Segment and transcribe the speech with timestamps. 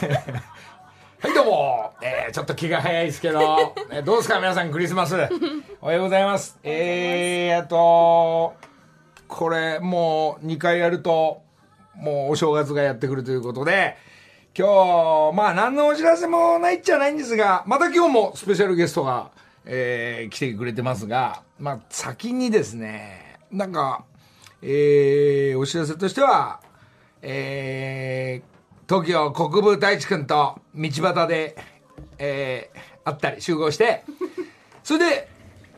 [1.20, 5.14] はいどうも、えー、ちょっと気が早いですけど、えどうですか皆さんクリスマス。
[5.82, 6.58] おはようございます。
[6.62, 8.54] えー、あと
[9.28, 11.42] これもう2回やると
[11.94, 13.98] もうお正月がやってくるということで
[14.56, 19.30] 今日まあ何のお知らせもないっちゃないんですがまた今日もスペシャルゲストが、
[19.66, 24.04] えー来てくれてますがまあ先にですねなんか
[24.62, 26.60] えー、お知らせとしては
[27.20, 28.59] えー、
[28.90, 31.54] 東京国分太一君と道端で、
[32.18, 34.02] えー、会ったり集合して、
[34.82, 35.28] それで、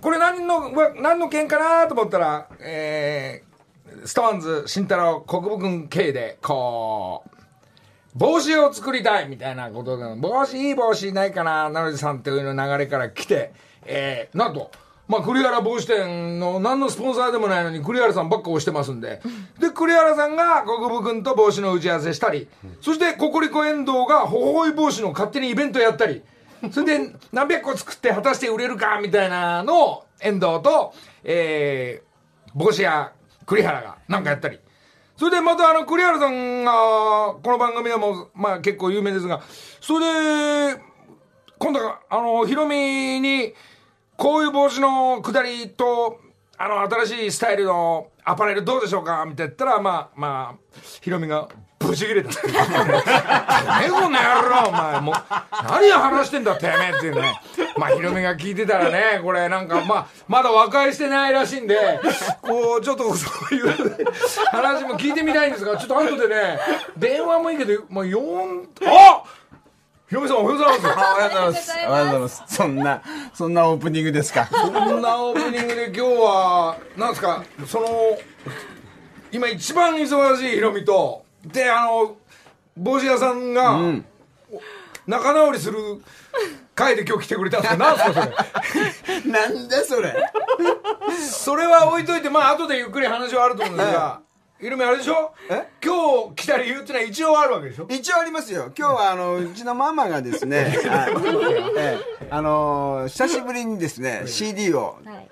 [0.00, 13.52] これ何の、何の件かなと思ったら、えー、ストーンズ慎太郎国分君系で、こう、帽子を作りたいみたいなことで、帽子いい帽子ないかな、なのじさんっていうの流れから来て、
[13.84, 14.70] えー、なんと、
[15.12, 19.20] まあ、栗原帽子店の何のスポンサーでもないのに栗原さんばっか押してますんで、
[19.60, 22.48] で、栗原さんが国分君と帽子の打ち合わせしたり、
[22.80, 26.22] そしてココリコ遠藤がほほほい帽子の勝手にイベントやったり、
[26.70, 33.12] それで何百個作って果たして売れるかみたいなのを遠藤と、えー、帽子屋
[33.44, 34.60] 栗原がなんかやったり。
[35.18, 36.72] それでまたあの栗原さんが
[37.42, 39.42] この番組でもうまあ結構有名ですが。
[39.78, 40.80] それで
[41.58, 43.52] 今度あのヒロミに
[44.16, 46.20] こういう帽子のくだりと
[46.58, 49.24] あの新しいスタイルのアパレルどうでしょうか？
[49.26, 51.48] みたいな言ったらまあまあヒロミが
[51.80, 52.30] ブチ切れた。
[52.30, 55.14] てめえこの野郎お前もう
[55.64, 57.40] 何を話してんだてめえっていうね。
[57.76, 61.98] まあヒロミが聞いてたらね、これなんかまあまだ和解してないらしいんで、
[62.42, 63.68] こうちょっとそういう
[64.52, 66.60] 話も聞いてみたいんですが、ちょっと後でね、
[66.96, 69.24] 電話もいいけど、まあ4、あ
[70.12, 70.86] ヒロミさんおはようございます。
[70.86, 71.72] おはようございます。
[71.88, 72.42] おはようございます。
[72.46, 74.46] そんな、そんなオープニングですか？
[74.52, 77.86] そんなオープニングで今日は、なんですか、その、
[79.32, 82.16] 今一番忙しいヒロミと、で、あの、
[82.76, 83.80] 帽子屋さんが、
[85.06, 85.78] 仲直りする
[86.74, 88.34] 会で今日来てくれたんですけど、なんですか
[89.14, 89.32] それ？
[89.32, 90.14] なんだそれ？
[91.26, 94.20] それは置いといて、まあ後でゆっくり話はあると思うんですが、
[94.62, 95.32] ヒロミあれでしょ？
[95.50, 95.64] え？
[95.84, 97.86] 今日来た理由ってのは一応あるわけでしょ？
[97.90, 98.70] 一応ありますよ。
[98.78, 105.28] 今日はあの、うちのママがですね、 はいええあの、久しぶりにですね、CD を、はい。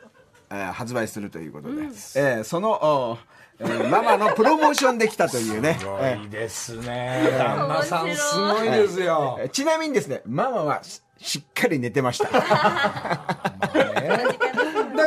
[0.51, 1.83] えー発売するということで、
[2.17, 3.19] ええその、お
[3.61, 5.79] えーママのプロモーションできたというね。
[6.01, 7.29] えいいですね。
[7.39, 9.39] 旦那さんすごいですよ。
[9.41, 12.27] えちなみにですね、ママはししっかり寝てました。
[12.35, 13.69] だ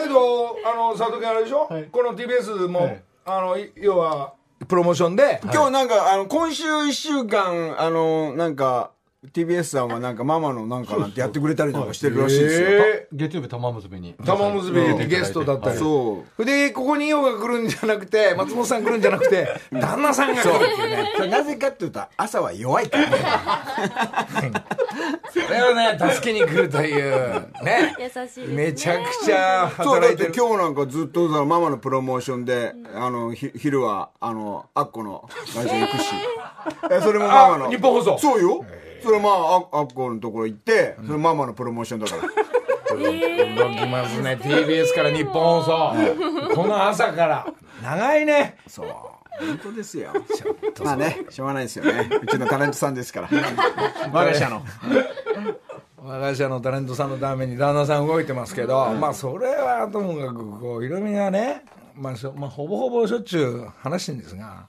[0.02, 4.34] けど、あの、佐藤君あれでしょ、この TBS も、あの、い要は、
[4.68, 8.92] プロモーションで、今日なんか、あの、今週一週間、あの、なんか、
[9.32, 12.68] TBS さんはなんかママのなんかなんてやってくれたりとかしてるらしいですよ。
[12.68, 15.78] え月曜日玉結びにー、玉結びでゲストだったり。
[15.78, 21.14] そで、ここにヨが来るんじゃなくて、松本さん来るんじゃなくて、旦那さんが来るっていうね。
[21.16, 23.18] それなぜかっていうと、朝は弱いからね。
[25.32, 27.96] それをね、助けに来るという、ね。
[28.00, 28.48] 優しいですね。
[28.48, 30.34] めちゃくちゃそう、だ働いてる。
[30.36, 36.14] 今日なんかずっとさ、ママのプロモーションで、あの、ひ昼は、あの、アッコの会社行くし。
[36.92, 37.66] え、それもママの。
[37.68, 38.66] あ日本放送そうよ。
[39.04, 42.22] それまあ、アアッコのところ行って、それママのプロモーションだから。
[42.94, 44.38] 動きますね。
[44.42, 46.56] TBS から日本放送。
[46.56, 47.48] この朝から。
[47.82, 48.58] 長いね。
[48.68, 48.88] そう。
[48.88, 50.12] 本当ですよ。
[50.84, 52.10] まあね、しょうがないですよね。
[52.22, 53.30] うちのタレントさんですから。
[54.14, 54.62] 我が社の。
[55.98, 61.64] 我が社のタレントさんのために旦那さん動いてますけど、まあそれはともかくこうヒロミがね、
[61.96, 64.68] まあまあ、ほぼほぼしょっちゅう話してるんですが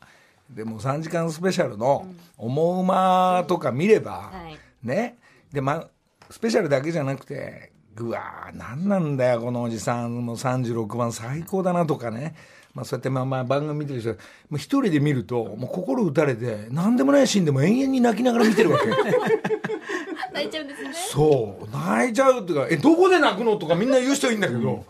[0.54, 2.06] でも3時間スペシャルの
[2.38, 4.86] 「思うま」とか見れば、はい。
[4.86, 5.18] ね。
[5.52, 5.88] で、ま、
[6.30, 10.24] スペシャルだけじゃなくてうわー何なんだよこのおじさん。
[10.24, 12.34] もう36番最高だなとかね。
[12.74, 14.10] まあ、そうやってまあまあ番組見てる人。
[14.10, 14.16] は
[14.50, 18.86] もう一人で見るともう心打たれて何でもないシーンでも延々に泣きながら見てるわけ。
[20.32, 20.90] 泣いちゃうんですね。
[20.92, 21.70] そう。
[21.70, 24.84] 泣いちゃうっていうかえどこで泣くのとかみんな言う人いいんだけど、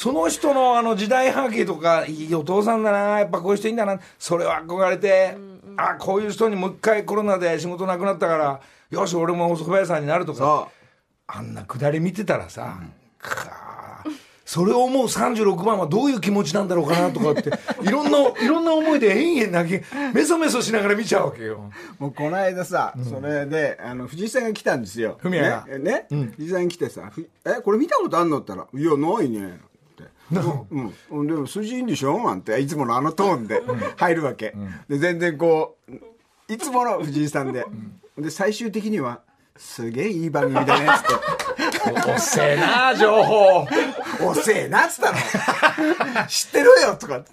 [0.00, 5.36] その人のあの時代背景とかいいお父さんだなやっぱこういう人いいんだなそれは憧れて、
[5.76, 10.68] あこういう人にもう一回コロナで仕事なくなったからよし俺も細小林さんになるとかそ
[11.26, 12.80] あんなくだり見てたらさ、
[13.18, 14.10] かー
[14.46, 17.50] それを思う36番はどういう気持ちなんだろうかなとかって
[17.86, 21.70] いろんないろんな思いで延々泣きメソメソしながら見ちゃうわけよ
[22.00, 22.02] う。
[22.02, 25.18] もうこの間さ、それで、あの、藤井さんが来たんですよ。
[25.20, 26.06] フミヤがね。
[26.10, 29.69] ね藤井さんが来てさ、ふえ、これ見たことあんのって言ったら、いや、ないね。
[31.10, 32.18] うん、でも筋いいんでしょ？
[32.18, 32.60] なんて。
[32.60, 33.62] いつものあのトーンで
[33.96, 34.54] 入るわけ、
[34.88, 35.92] で全然こう
[36.52, 37.64] いつもの藤井さんで、
[38.18, 39.20] で最終的には
[39.56, 40.86] すげえいい番組だね。
[40.86, 43.66] っつっておっせえな情報。
[44.28, 46.26] 遅えなっつったの。
[46.26, 47.30] 知ってるよとかって。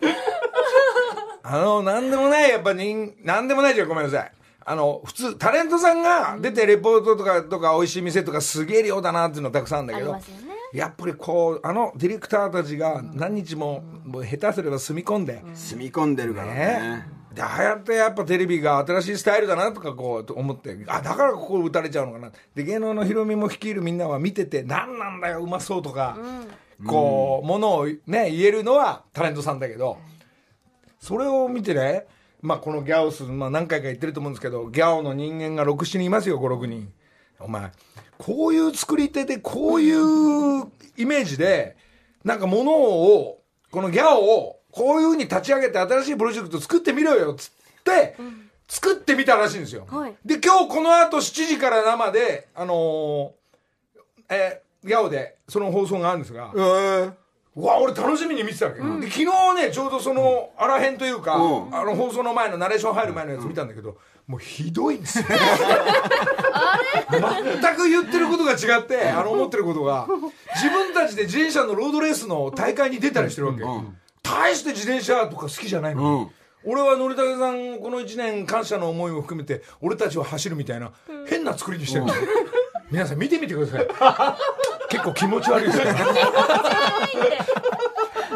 [1.43, 4.31] あの、なんでもない、やっぱ人、なんでもないじゃん、ごめんなさい。
[4.65, 10.13] あの、普通、タレントさんが出てレポートとか、とか、美味しい店とかすげえ量だなっていうのたくさんあるんだけど。
[10.13, 17.07] ありますよね、やっぱりこう、あのディレクターたちが何日も、もう下手すれば住み込んで、住み込んでるからねね。
[17.33, 22.31] で、ああやってやっぱテレビが新しいスタイルだなとかこうと思って、あ、だからここ打たれちゃうのかな。
[22.55, 26.17] で、芸能のヒロミも率いるみんなは見てて、何なんだよ、うまそうとか、
[26.85, 27.99] こう、ものをね、
[28.31, 29.97] 言えるのはタレントさんだけど、
[30.99, 32.05] それを見てね、
[32.41, 36.91] まあこのギャオス、まあ何回か言ってると思うんですけど、ギャオの人間が6、7人いますよ、5、6人。
[37.39, 37.71] お前、
[38.17, 40.65] こういう作り手で、こういう
[40.97, 41.75] イメージで、
[42.23, 43.41] なんかものを、
[43.71, 47.51] このギャオを、こういうふうに立ち上げて新しいプロジェクト作ってみろよ、つっ
[47.83, 48.15] て、
[48.67, 49.87] 作ってみたらしいんですよ。
[49.89, 50.15] はい。
[50.25, 53.31] で、今日この後7時から生で、あのー
[54.29, 57.13] えーギャオでその放送があるんですが、えー。
[57.55, 61.75] うわ俺楽しみに見てたわけ、で昨日ねちょうどそのあらへんというか、うん。
[61.75, 63.97] あの放送の前のナレーション入る前のやつ見たんだけど、
[64.27, 65.25] もうひどいんですよ。
[67.09, 70.05] 全く言ってることが違ってあの思ってることが。
[70.55, 73.63] 自分たちで自転車のロードレースの大会に出たりしてるわけ、
[74.23, 76.29] 大して自転車とか好きじゃないの、うん。
[76.65, 80.91] 俺はのりたけさんこの1年感謝の思いも含めて俺たちは走るみたいな
[81.27, 82.27] 変な作りにしてるんですよ、
[82.91, 83.87] 皆さん見てみてください。
[84.89, 85.85] 結構気持ち悪いですよ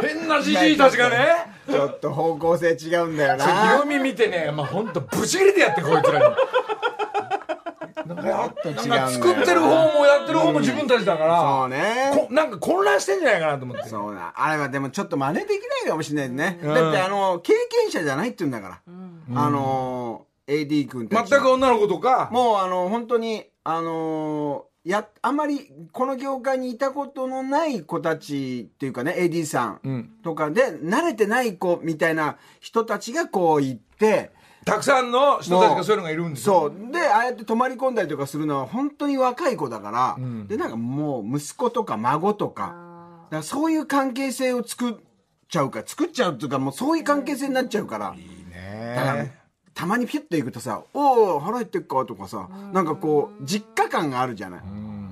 [0.02, 3.78] 変なじじいたちがねちょっと方向性違うんだよな。
[3.80, 6.36] ロミ見てね、まあ本当ブチ切れてやってこいつらに。
[8.08, 9.10] なんかやと違うんだよな。
[9.10, 12.12] んか作ってる方もやってる方も自分たちだから、そうね。
[12.14, 13.90] こなんか混乱してんじゃないかなと思って。
[13.90, 14.34] そうだ。
[14.36, 16.74] あれはでもちょっと真似できないかもしれないね、うん。
[16.74, 17.54] だってあの経
[17.84, 18.82] 験者じゃないって言うんだから、
[19.42, 34.32] あの AD 君たち全く女の子とか、もうあの本当にあのやあんまりこの業界にいたことのない子たちっていうかね AD さうんんとかで慣れてない子みたいな人たちがこう行って
[34.66, 36.72] たくさんの人たちがそういうのがいるんですよ。
[36.72, 44.96] そうでああやって泊まり込んだりとかするのは本当に若い子だから、んでなんかもう息子とか孫とかだからそういう関係性を作っ
[45.50, 48.16] ちゃうか作っちゃうっていうかもうそういう関係性になっちゃうから。
[48.16, 48.46] いい
[48.96, 49.41] だからね。
[49.82, 54.62] たまにピュッと行くとさ「おお腹減ってっか?」とかさなんかこう実家感があるじゃない。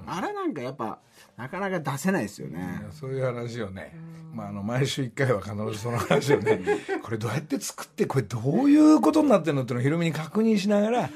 [0.05, 0.99] あれなんかやっぱ
[1.37, 2.85] なかなか出せないですよね。
[2.91, 3.95] そういう話をね、
[4.31, 6.61] まあ、あの毎週1回は必ずその話をね
[7.01, 11.09] これどうやって作ってこれどういうことになってるのっていうのをヒロミに確認しながら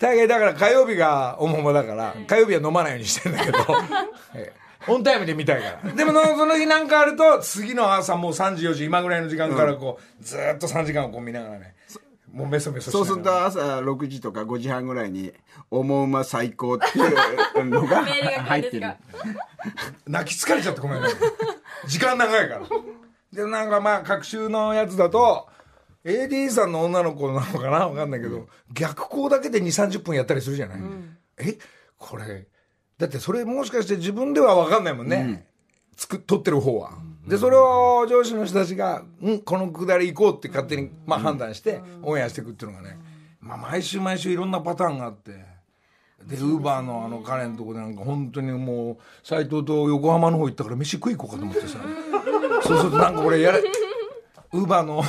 [0.00, 3.58] 大概だから火曜日がおももだから火曜日は飲まないようにしてんだけど、
[4.34, 4.60] ええ。
[4.88, 5.92] オンタイムで見たいから。
[5.92, 11.74] でものその日なんかあると次の朝もう3時4時今ぐらいの時間からこう、ずーっと3時間をこう見ながらね
[12.32, 15.32] もうメソメソそうすると朝6時とか5時半ぐらいに
[15.70, 18.04] 「おもうま最高」っていうのが
[18.44, 18.94] 入ってる。
[20.06, 21.08] 泣き疲れちゃってごめんね。
[21.86, 22.62] 時間長いから。
[23.32, 25.48] でなんかまあ隔週のやつだと
[26.04, 27.88] AD さんの女の子なのかな？
[27.88, 30.80] わかんないけど、逆光だけで2 3 0分やったりするじゃない、
[31.38, 31.58] え？
[31.98, 32.46] これ。
[32.98, 35.46] だってそれもしかして自分ではわかんないもんね、
[35.96, 36.98] つく撮ってる方は、
[37.30, 42.98] でそれを上司の人たちが「うんこのくだり行こう」って勝手に、まあ、判断してオンエアしていくっていうのがね、
[43.40, 45.30] まあ、毎週毎週いろんなパターンがあって
[46.26, 51.78] でウーバーのあの彼のとこでなんか本当にもう斎藤と横浜の方行ったから飯食い行こうかと思ってさ。
[52.62, 53.62] そうするとなんか俺やれ
[54.52, 55.02] ウーバーの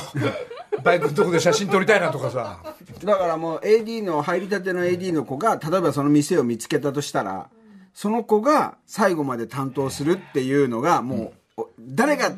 [0.82, 2.60] バイクのとこで写真撮りたいなとかさ。
[3.04, 7.50] だからもう AD の入りたての AD の子が例えばその店を見つけたとしたら
[7.92, 11.32] その子が最後まで担当するっていうのがもうお
[11.80, 12.32] 誰が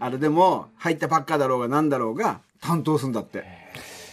[0.00, 3.44] あれでも入ったばっかだろうが何だろうが担当するんだって。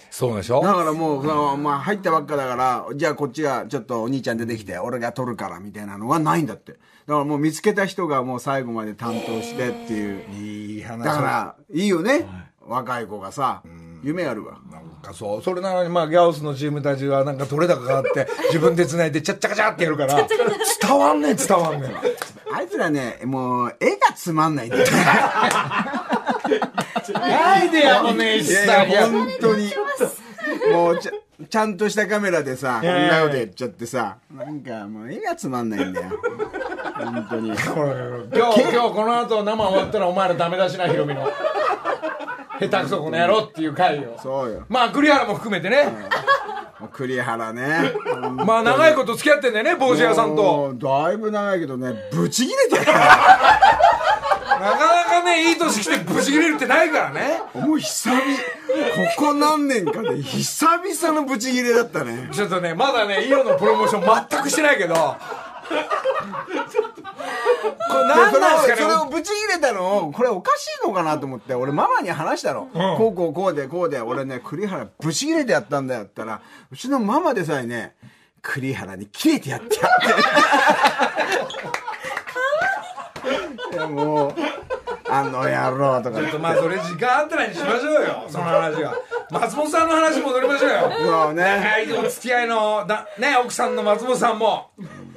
[0.10, 0.62] そうでしょ？
[0.62, 6.74] だからもうその、まあ、入ったばっかだからじゃあこっちがちょっとお兄ちゃん出てきて俺が撮るからみたいなのはないんだって。
[6.74, 6.82] だか
[7.20, 10.78] らもう見つけた人がもう最後まで担当してっていう。
[10.78, 11.04] いい話。
[11.06, 12.28] だからいいよね。
[12.68, 13.64] 若い子がさ
[14.04, 14.60] 夢あるわ。
[14.72, 20.28] なんかそうそれなのにまあギャオスのチームたちはなんか取れ高があって 自分で繋いでチャッチャカチャってやるから
[20.82, 21.90] 伝わんねえ伝わんね
[22.54, 24.86] あいつらねもう絵がつまんないんだよ。
[27.22, 29.72] アイデアもねえしいさ本当に。
[30.72, 31.12] もうちゃ
[31.50, 36.10] ちゃんとしたカメラでさ こんなことやっちゃってさなんかもう絵がつまんないんだよ。
[36.96, 37.48] 本当に。
[37.50, 41.32] 今日今日この後生終わったらお前らダメ出しなヒロミの。
[42.60, 44.20] 下手くそこの野郎っていう回を。
[44.22, 44.66] そうよ。
[44.70, 45.92] まあ栗原も含めてね。
[46.94, 47.94] 栗原ね。
[48.46, 50.74] まあ長いこと付き合ってんだよね帽子屋さんと。
[50.76, 52.92] だいぶ長いけどねブチ切れてる
[54.62, 57.42] なかなかねいい年来てブチ切れるってないからね。
[57.56, 58.22] もう久々。
[58.22, 58.28] こ
[59.18, 62.30] こ何年かで久々のブチ切れだったね。
[62.32, 64.94] ちょっとねまだねイオのプロモーション全くしてないけど。
[64.94, 65.18] こ
[67.98, 68.82] れ何なんですかね？
[68.82, 76.42] それをブチ切れたのをこれおかしいのかなと思って俺ママに話したの、こうこうこうでこうで俺ね栗原ブチ切れてやったんだよって言ったら
[76.72, 77.96] うちのママでさえね
[78.42, 80.08] 栗原に切れてやってやって。
[80.08, 80.10] い
[83.76, 84.36] やもう
[85.10, 86.20] あの野郎とか。
[86.20, 88.96] ちょっとまあそれ時間あったらにしましょうよその話は。
[89.30, 90.92] 松本さんの話戻りましょうよ。
[91.26, 91.44] そうね。
[91.44, 94.72] 長いお付き合いのだね奥さんの松本さんも。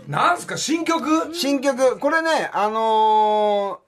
[0.08, 1.34] なんすか新曲？
[1.34, 1.98] 新曲。
[1.98, 3.84] これねあのー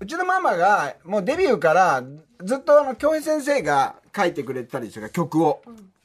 [0.00, 2.02] うちのママがもうデビューから
[2.42, 5.62] ずっとあの京平先生が書いてくれてたりする曲を、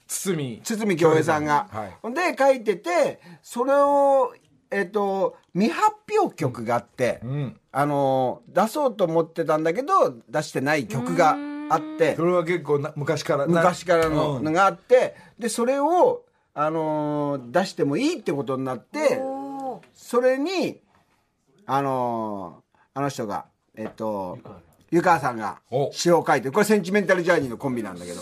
[0.08, 2.14] 堤堤京平さんが、はい。
[2.14, 4.34] で書いててそれを
[4.72, 7.56] えっ、と未発表曲があって、ん。
[7.72, 11.36] あの出そうと思ってたんだけど出してない曲が
[11.70, 12.16] あって。
[12.16, 13.60] それは結構な昔からな。
[13.60, 14.44] 昔からのうん。
[14.44, 19.22] のがあってでそれを、あの出してもいいってことになって
[19.94, 20.82] それに
[21.66, 22.64] あの
[22.94, 24.40] あの人がえっ、と
[24.92, 25.90] 湯川さんがお。
[25.94, 28.22] 詩を書いてこれセンチメンタルジャーニーのコンビなんだけど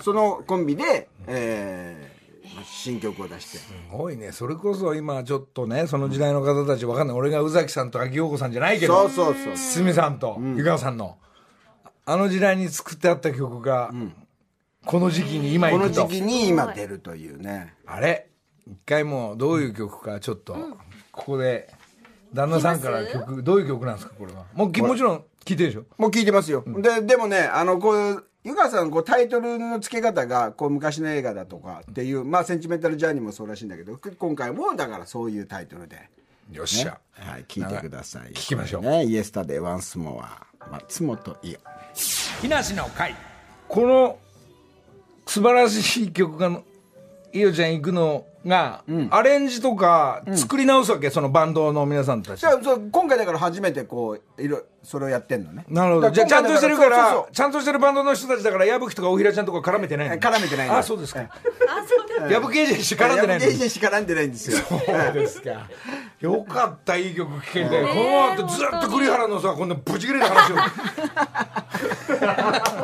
[0.00, 2.15] そのコンビで、えー
[2.64, 3.58] 新曲を出して。
[3.58, 4.32] すごいね。
[4.32, 7.16] それこそ今ちょっとねその時代の方たちわかんない。
[7.16, 9.56] 俺が宇崎さんと秋陽子さんじゃないけどそうそうそう。
[9.56, 11.18] 堤さんと湯川さんの。
[12.04, 13.92] あの時代に作ってあった曲が
[14.84, 16.06] この時期に今この行くと。
[16.08, 17.74] 時期に今出るというね。
[17.86, 18.28] あれ？
[18.66, 20.54] 一回もうどういう曲かちょっと
[21.10, 21.68] ここで
[22.32, 24.44] 旦那さんから曲どういう曲なんですかこれは？
[24.54, 25.84] もうきもちろん聞いてるでしょ？
[25.96, 26.64] もう聞いてますよ。
[26.66, 36.08] で、でもね、あの、こう、湯川さん、こう、タイトルの付け方が、こう、昔の映画だとかっていう、まあ、センチメンタルジャーニーもそうらしいんだけど、今回も、だからそういうタイトルで、
[36.52, 37.00] よっしゃ。
[37.14, 38.28] はい、聞いてください。
[38.30, 38.82] 聞きましょう。
[38.82, 41.60] ね、イエスタデイワンスモア、松本伊代。
[42.40, 43.16] 木梨の会。
[43.66, 44.18] この
[45.26, 46.62] 素晴らしい曲が
[47.32, 52.40] いよちゃん行くのが、アレンジとか作り直すわけ、そのバンドの皆さんたち。
[52.40, 52.52] じゃ
[52.92, 55.64] 今回だから初めてこういろそれをやってんのね。
[55.68, 56.06] なるほど。
[56.08, 61.20] だじゃあちゃんとしてるからそうそうちゃんとしてるバンドの人たちだから矢吹とか大平ちゃんとか絡めてない絡めてないのあそうですか。
[61.20, 61.28] あ、
[61.86, 62.32] そうです。
[62.32, 64.58] 矢吹エージェンシー絡んでないのヤブゲージしか絡んでないんですよ。
[64.58, 64.78] そう
[65.12, 65.68] ですか。
[66.20, 70.56] よかったいい曲聴けて、この後ずっと栗原のさこんなブチ切れた話を。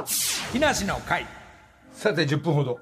[0.53, 1.25] 木梨の会。
[1.93, 2.81] さて10分ほど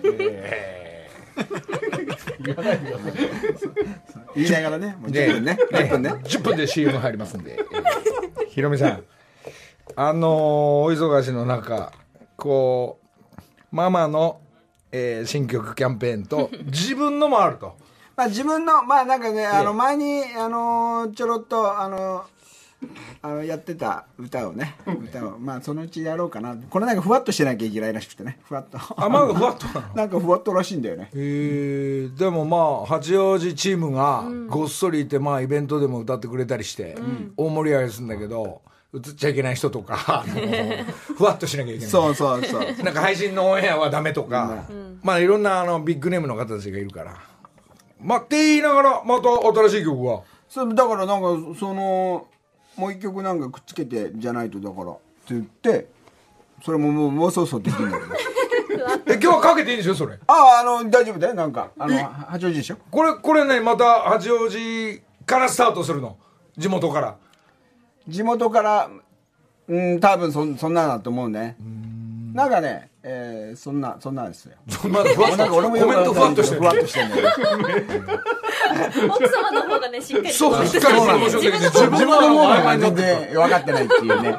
[4.34, 5.58] 言いながらねもうで10分ね。
[5.72, 6.10] 10分ね。
[6.24, 9.02] 10分で CM 入りますんで、えーひろみさん。
[9.96, 10.30] あのー
[10.84, 11.92] お忙しの中
[12.36, 12.98] こ
[13.36, 14.40] うママの、
[14.90, 17.76] えー新曲キャンペーンと 自分のもあると。
[18.16, 22.24] まあ自分のまあなんかねあの前にあのちょろっとあの
[23.22, 26.56] あのやってた歌をね歌をまあそのうちやろうかな。
[26.56, 28.38] これなんかふわっとしてなきゃいけないらしくてね。
[28.44, 28.78] ふわっと。
[28.96, 29.66] あまだふわっと。
[29.66, 31.10] な のなんかふわっとらしいんだよね。
[31.14, 32.18] えー。
[32.18, 36.96] でもまあ八王子チームがごっそりいて、まあ、イベントでも歌ってくれたりして、
[37.36, 38.62] 大盛り上がりするんだけど
[38.94, 40.24] 映っちゃいけない人とか
[41.16, 41.88] ふわっとしなきゃいけない。
[41.88, 44.64] そうそうそうなんか配信のオンエアはダメとか、
[45.02, 47.14] まあいろんなあのビッグネームの方たちがいるから。
[48.00, 50.20] まあって言いながらまた新しい曲が。
[50.48, 52.26] そうだからなんかその
[52.76, 55.00] もう一曲なんかくっつけてじゃないとだからって
[55.30, 55.86] 言って
[56.64, 58.14] それももうもうそうそうできるんだけど
[59.06, 60.18] え今日はかけていいんでしょそれ？
[60.26, 61.34] あああの大丈夫だよ。
[61.34, 62.76] なんかあの八王子でしょ？
[62.90, 66.16] これこれねまた八王子からスタートするの。
[66.56, 67.16] 地元から。
[68.08, 68.90] 地元から
[69.68, 71.56] うん多分そんそんなだと思うね。
[72.32, 74.52] なんかね、えー、そんなそんなんですよ。
[74.88, 76.60] まだふわっなんか俺もよくコメントふわっとしてる。
[76.62, 77.28] ふわっとしてんだよ
[79.08, 80.32] 奥様の方がね、しっかり。
[80.32, 81.38] そうしっかり自
[81.90, 84.38] 分のの方が全然分かってないっていうね。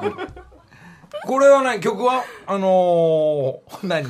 [1.25, 4.05] これは何曲はあのー、何？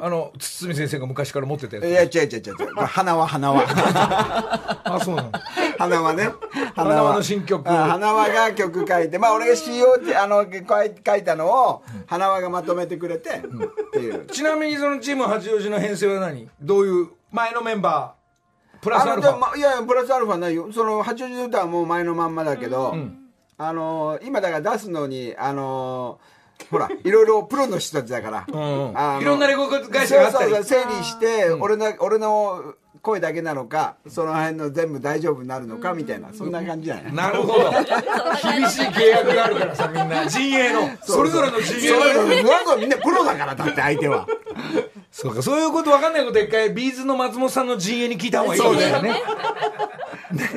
[0.00, 1.88] あの堤先生が昔から持ってたやつ。
[1.88, 3.64] いや違う違う違う花輪花輪。
[4.84, 5.32] あそうなの。
[5.78, 6.30] 花輪ね。
[6.76, 7.14] 花輪。
[7.14, 7.68] の新曲。
[7.68, 13.42] あ花輪が曲書いてまあ俺が詩をあの書い書いたのを花輪がまとめてくれてっ
[13.92, 14.26] ていう。
[14.26, 16.48] ちなみにそのチーム八王子の編成は何？
[16.60, 18.17] どういう前のメンバー？
[18.80, 19.30] プラあスアルファ。
[19.32, 20.72] のでもまいやいやプラスアルファないよ。
[20.72, 22.94] その八王子の歌はもう前のまんまだけど、
[23.56, 26.20] あの今だから出すのにあの
[26.70, 30.50] ほらいろいろプロの人たちだから、うんいろんなレコード会社があったり。
[30.52, 37.70] そうそうそう整理して、俺の俺の声だけなのかその辺の全部大丈夫になるのかみたいなそんな感じじゃないなるほど。
[37.70, 40.26] 厳しい契約があるからさみんな。
[40.28, 40.90] 陣営の。
[41.02, 42.44] それぞれの陣営そうのそう。
[42.66, 44.26] そうみんなプロだからだって相手は。
[45.10, 48.60] そうかそういうこと分かんないこと一回ビーズの松本さんの陣営に聞いた方がいい。
[48.60, 49.22] かもしれないね。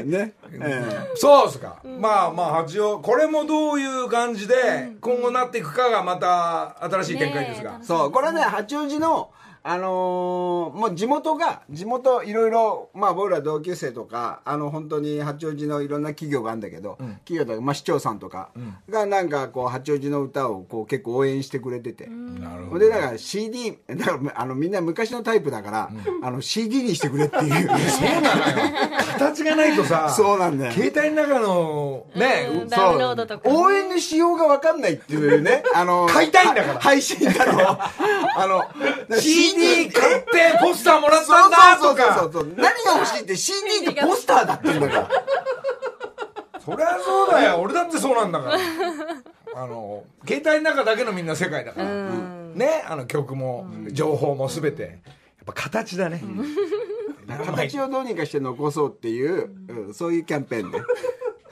[0.03, 0.83] ね、え
[1.15, 7.85] そうですか、まあまあ八王これもどういう感じで今後なっていくかがまた新しい展開ですが、え。
[7.85, 9.31] そうこれね八王子の
[9.63, 18.49] あのーもう地元が、地元いろいろ、まあ僕ら同級生とか、あの本当に八王子のいろんな企業があるんだけど、企業とか、まあ市長さんとか
[18.89, 22.07] がなんかこう八王子の歌をこう結構応援してくれてて。
[22.07, 22.79] なるほど。
[22.79, 25.89] で、だから CD、だからあのみんな昔のタイプだから、
[26.23, 27.67] あの CD にしてくれっていう。
[27.91, 29.01] そうなのよ。
[29.19, 30.71] 形がないとさそうなんだよ。
[30.71, 33.49] 携帯の中のね、うんダウンロードとか。
[33.49, 35.63] ね応援のしようが分かんないっていうね。
[35.75, 36.79] あの、買いたいんだから。
[36.79, 37.77] 配信だろ。
[37.77, 38.63] あの、
[39.19, 39.50] CD
[39.91, 42.53] 買ってポスターもらったんだとそうそうかそうそう。
[42.57, 45.09] 何が欲しいって CD ってポスターだって言うんだから。
[46.63, 47.59] そりゃそうだよ。
[47.59, 48.57] 俺だってそうなんだから。
[49.53, 54.83] あの携帯の中だけのみんな世界だから、ねあの曲も情報も全て。
[54.83, 56.21] やっぱ形だね、
[57.47, 60.79] 形をどうにかして残そうっていう、うんそういうキャンペーンで。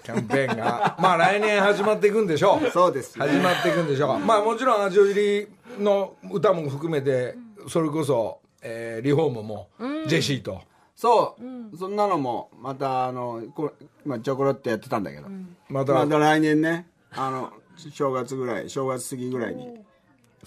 [0.03, 2.69] キャンペーンがまあ来年始まっていくんでしょう。
[2.71, 3.27] そうですね。
[3.27, 4.19] 始まっていくんでしょう。
[4.19, 5.47] まあもちろん八王子
[5.79, 7.35] の歌も含めて
[7.69, 9.69] それこそ、えーリフォームも
[10.07, 10.61] ジェシーと、
[10.95, 11.37] そ
[11.73, 13.71] う、そんなのも、また、あの、こ
[14.05, 15.27] まあ、ちょころっとやってたんだけど。
[15.69, 19.79] また、また来年ね、あの、正月ぐらい、正月過ぎぐらいに、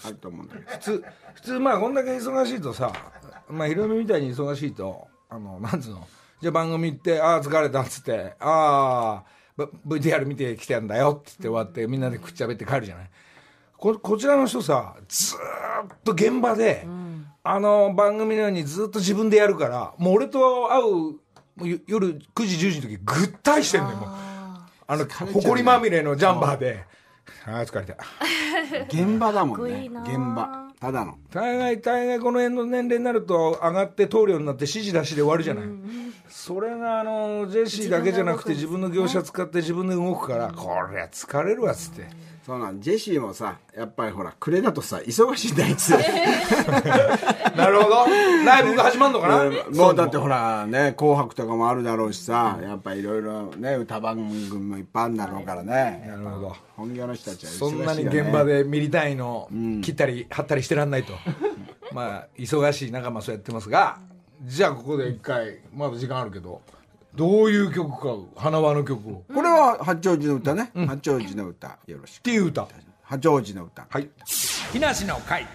[0.05, 0.67] あると思うんだけど。
[0.71, 1.03] 普通
[1.35, 2.91] 普通まあこんだけ忙しいとさ
[3.49, 6.07] まあヒロミみたいに忙しいとあのなんつうの？
[6.41, 9.23] じゃあ番組行って「ああ疲れた」っつって「あ
[9.57, 13.09] あ VTR 見てきてんだよ」っつって終わってみんなでくっちゃべって帰るじゃない？
[13.77, 15.39] ここちらの人さずー
[15.93, 16.87] っと現場で、
[17.43, 24.09] あの番組のようにずっと自分でやるからもう俺と会う夜9時10時の時ぐったりしてんのよもう。
[24.85, 26.85] あの埃まみれのジャンバーで
[27.45, 27.97] 「ああ疲れた」
[28.89, 29.89] 現場だもんね。
[30.03, 30.71] 現場。
[30.79, 31.17] ただの。
[31.31, 35.63] 大概大概この辺の年齢になると上がって通るようになって指示出しで終わるじゃない、
[36.27, 42.07] それがあのジェシーだけじゃなくて自分の業者使って自分で動くからこりゃ疲れるわっつって
[42.45, 45.89] そうなんジェシーもさやっぱりほら暮れだとさ忙しいんだあいつ。
[47.55, 48.05] なるほど。
[48.45, 56.05] ライブが始まるのかな、もうだってほらね「紅白」とかもあるだろうしさやっぱいろいろね歌番組もいっぱいあるんだろうからね。
[56.07, 56.55] なるほど。
[56.75, 59.47] 本業の人たちは忙しいそんなに現場でミリ単位の
[59.81, 61.13] 切ったり貼ったりしてらんないと。
[61.93, 63.99] まあ忙しい仲間そうやってますが
[64.43, 66.61] じゃあここで一回まだ時間あるけど
[67.15, 67.89] どういう曲
[68.35, 69.11] か花輪の曲を。
[69.29, 71.77] っこれは八王子の歌ね、八王子の歌。
[71.85, 72.23] よろしく。
[72.23, 72.67] ていう歌。
[73.03, 73.85] 八王子の歌。
[73.89, 74.09] はい。
[74.71, 75.45] 木梨の会。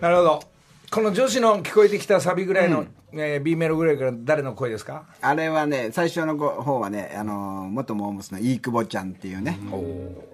[0.00, 0.42] なるほど。
[0.90, 5.04] この女子の聞こえてきたサビぐらいの、えー B メロぐらいから誰の声ですか？
[5.20, 9.58] あれはね最初の方はねあの元モームスの飯久保ちゃんっていうね、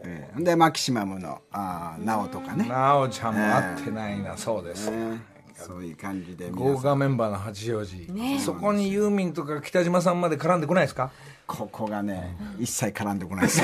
[0.05, 2.69] えーでマキシマムのあー直とかね。
[2.69, 4.91] なおちゃんも会ってないな、そうです。
[4.91, 5.21] ね
[5.67, 11.11] そういう感じで皆豪華メンバーの八王子、そこにユーミンとか北島さんまで絡んでこないですか？
[11.47, 13.47] ここがね、一切絡んでこない。
[13.47, 13.63] です。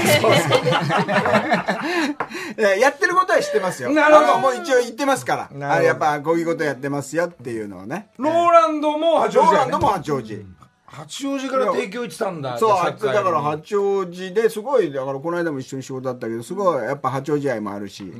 [2.58, 3.90] い ややってることは知ってますよ。
[3.92, 4.38] なるほど。
[4.38, 5.48] もう一応言ってますから。
[5.52, 5.66] なるほど。
[5.80, 8.08] あやっぱこういうことやってますよっていうのをね。
[8.18, 9.52] ローランドも八王子ね。
[9.52, 10.46] ローランドも八王子。
[10.86, 18.12] 八王子から提供行ってたんだそう、だから八王子ですごい、だからこの間も一緒に仕事だったけど、すごいやっぱ八王子愛もあるし、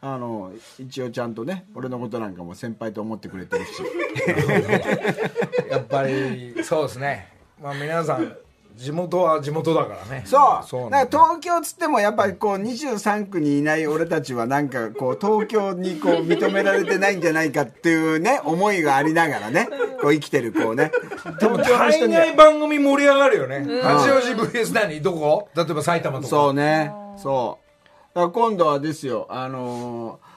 [0.00, 3.72] あの、一応ちゃんとね、俺のことなんかも先輩と思ってくれてるし。
[5.70, 7.28] やっぱりそうですね
[7.60, 8.36] まあ皆さん
[8.76, 10.66] 地元は地元だからねそう。
[10.66, 19.68] そうだから東京つってもやっぱりこう23区にいない俺たちはなんかこう東京にこう認められてないんじゃないかっていうね、思いがありながらね、
[20.00, 20.92] こう生きてるこうね。
[21.40, 25.02] でも東京の人大に概番組盛り上がるよね、八王子 VS 何？
[25.02, 25.48] どこ？
[25.56, 26.92] 例えば埼玉とかそうね。
[27.16, 27.67] そう。
[28.14, 30.28] だから今度はですよ、あのー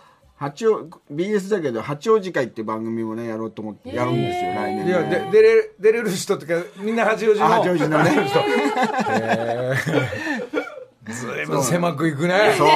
[0.41, 4.89] 八王、BS だけど八王子会って番組もね、やろうと思って、やるんですよ、来年、ね。
[4.89, 8.11] いやで出れる出れる人っていうかみんな八王子のあ八王子のね。
[11.11, 12.55] ずいぶん狭くいくね。
[12.57, 12.67] そう。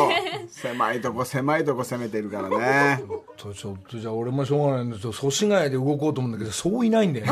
[0.50, 3.04] 狭いとこ狭いとこ攻めてるからね。
[3.38, 7.26] ちょちょっとじゃあ俺もしょうがないんですよ祖師ヶ谷で動こうと思うんだけどそういないんだよ。
[7.28, 7.32] ね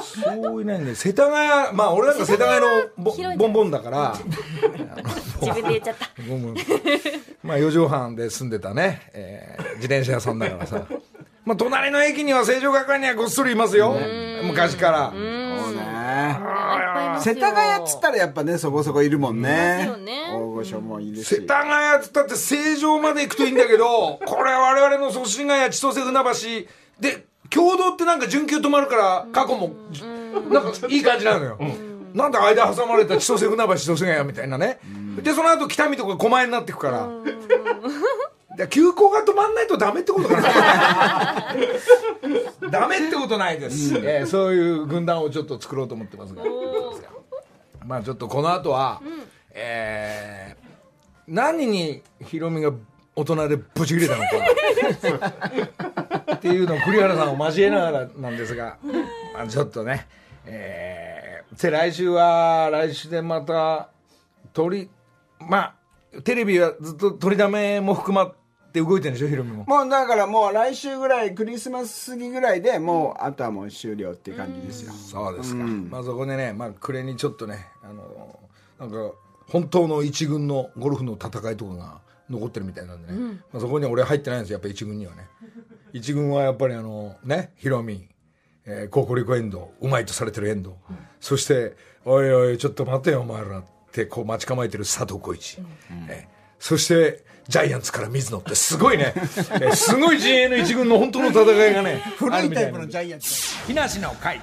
[0.00, 0.94] そういないんだよ。
[0.96, 4.14] 世田谷まあ俺なんか世田谷のボボンボンだから。
[5.40, 6.08] 自分で言っちゃった。
[6.28, 6.54] ごめん。
[7.42, 10.86] まあ4畳半で住んでたね、えー自転車屋さんだからさ。
[11.44, 13.96] まあ隣の駅には成城学園にはごっそりいますよ。
[14.44, 15.10] 昔から。
[15.10, 15.20] そう
[15.74, 16.01] ね。
[17.20, 19.90] 世田谷っつったらやっぱね、そこそこいるもんね。
[20.04, 20.32] ね。
[20.32, 21.34] 大御所もいるし。
[21.36, 26.68] 世田谷っつったって成城まで行くといいんだけど これ我々の祖師ヶ谷千歳船橋。
[27.00, 29.72] で共同ってなんか準急止まるから過去も
[30.50, 31.58] なんかいい感じなのよ、
[32.14, 34.78] なんで間挟まれた千歳船橋千歳ヶ谷みたいなね、
[35.22, 37.08] でその後北見とか狛江になっていくから、
[38.56, 41.54] で急行が止まんないとダメってことかな。
[42.70, 46.42] ダメってことないです、えーそういう軍団をちょっと作ろうと思ってますが。
[47.86, 49.00] まあちょっとこの後は、
[49.52, 50.62] えー
[51.28, 52.72] 何にヒロミが
[53.14, 54.28] 大人でブチ切れたのか。
[56.34, 58.78] っていうのを栗原さんを交えながらなんですが、
[59.34, 60.08] まあ、ちょっとね、
[60.44, 63.90] えー、で来週は来週でまた
[64.52, 64.90] 取り
[65.38, 68.32] まあテレビはずっと取りだめも含ま
[68.72, 69.64] って動いてるんでしょヒロミも。
[69.66, 78.40] もうだからもう来週ぐらいクリスマス過ぎぐらいでもうあとはもう終了っていう感じですよ、そうですか、まあそこでね、まあ、暮れにちょっとねあの
[78.80, 79.14] なんか
[79.48, 83.18] 本当の一軍のゴルフの戦いとかが残ってるみたいなんでね、
[83.52, 85.28] まあ、そこには俺入ってないんですよやっぱ一軍にはね。
[85.92, 88.08] 一軍はやっぱりあのねヒロミ
[88.64, 90.76] えー、ココリコエンドうまいとされてるエンド、
[91.18, 91.74] そして
[92.06, 95.58] 「おいおいちょっと待てよお前ら」ってこう待ち構えてる佐藤浩市、
[96.08, 96.32] えー
[96.62, 104.40] そしてジャイアンツから水野ってすごいね、 えーすごい陣営の一軍の本当の戦いがねあるみたいなイアンツ木梨の会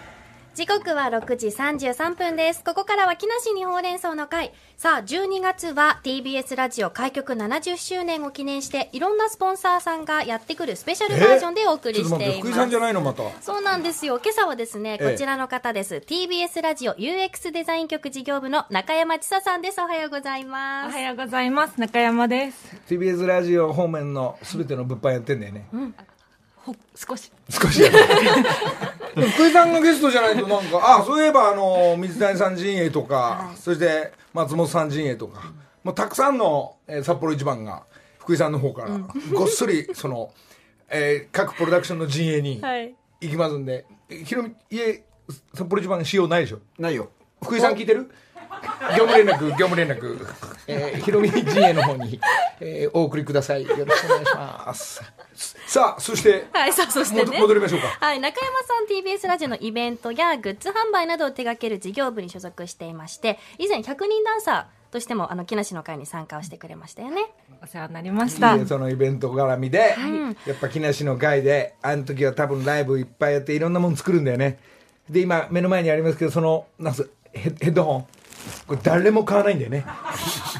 [0.59, 2.65] 時刻は6時33分です。
[2.65, 4.51] ここからは木梨にほうれん草の会。
[4.75, 12.75] さあ、12月は TBS ラジオ開局70周年を記念して、いろんなスポンサーさんがやってくるスペシャルバージョンでお送りしています福井さんじ。
[12.75, 14.19] ゃないのまたそうなんですよ。
[14.21, 16.03] 今朝はですね、ええこちらの方です。
[16.05, 19.79] TBS ラジオ UX デザイン局事業部の中山千沙さんです。
[19.79, 20.93] おはようございおます。
[20.93, 25.69] はようございます中山です TBS ラジオ方面の全ての物販やってんだよね、
[26.65, 27.31] ほ少し。
[27.49, 27.97] 少しやる
[29.31, 35.51] 福井さんがゲストじゃないとなんかあそういえばあの水谷さん陣営とか、そして松本さん陣営とか
[35.83, 37.83] もうたくさんの、えー札幌一番が
[38.19, 38.99] 福井さんの方から、
[39.33, 40.31] ごっそりその、
[40.89, 42.93] えー各プロダクションの陣営にはい。
[43.21, 45.03] 行きますんで、えひろみ家
[45.53, 46.59] 札幌一番仕様ないでしょ？
[46.77, 47.09] ないよ。
[47.43, 48.11] 福井さん聞いてる？
[48.97, 50.25] 業務連絡業務連絡、
[50.67, 52.19] えー、ひろみ陣営の方に、
[52.59, 53.63] えーお送りください。
[53.63, 55.01] よろしくお願いします。
[55.67, 57.39] さあそしてはい、さあ、そして戻ね。
[57.39, 57.87] 戻りましょうか。
[57.99, 67.27] はい、中山さん TBS ラジオのイベントやグッズ販売などを手掛ける事業部に所属していまして、以前100人ダンサーとしても、あの、木梨の会に参加をしてくれましたよね。
[67.61, 68.57] お世話になりました。
[68.57, 69.95] でそのイベント絡みで、
[70.45, 74.59] やっぱ木梨の会であの時は多分ライブいっぱいやっていろんなもの作るんだよね。
[75.09, 78.07] で今目の前にありますけどそのなんすヘヘッドホン
[78.67, 79.85] これ誰も買わないんだよね。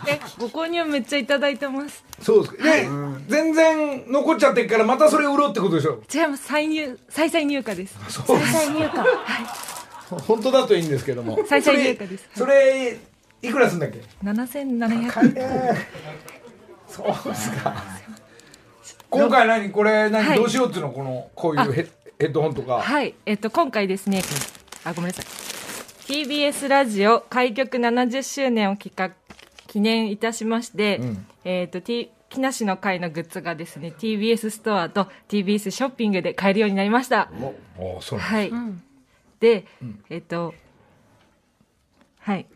[0.08, 2.04] えご購入めっちゃいただいてます。
[2.22, 2.88] そうですで、
[3.28, 6.02] 全然残っちゃってるからまたそれ売ろうってことでしょ？
[6.14, 6.46] 違います。
[6.48, 7.98] 再入再々入荷です。
[8.10, 8.90] そう再入荷。
[10.22, 11.38] 本当だといいんですけども。
[11.48, 12.30] 再々入荷です。
[12.36, 12.98] それ
[13.42, 15.76] いくらすんだっけ？7700
[16.88, 17.84] そうですか。
[19.10, 19.70] 今回何？
[19.72, 20.38] これ何、はい。
[20.38, 20.92] どうしようっていうの？
[20.92, 22.82] このこういうヘッヘッドホンとか。
[22.82, 23.16] はい。
[23.26, 24.22] えっと今回ですね。
[24.84, 25.49] あごめんなさい
[26.10, 29.12] TBS ラジオ開局70周年を企画
[29.68, 31.24] 記念いたしまして、ん。
[31.46, 37.30] えっと T 木梨の会のグッズがですね TBS ストアと TBS ショッピングで買えるようになりました。
[37.78, 38.52] おおそうなんだはい、
[39.40, 39.68] で、
[40.10, 40.56] えっと
[42.22, 42.48] はい。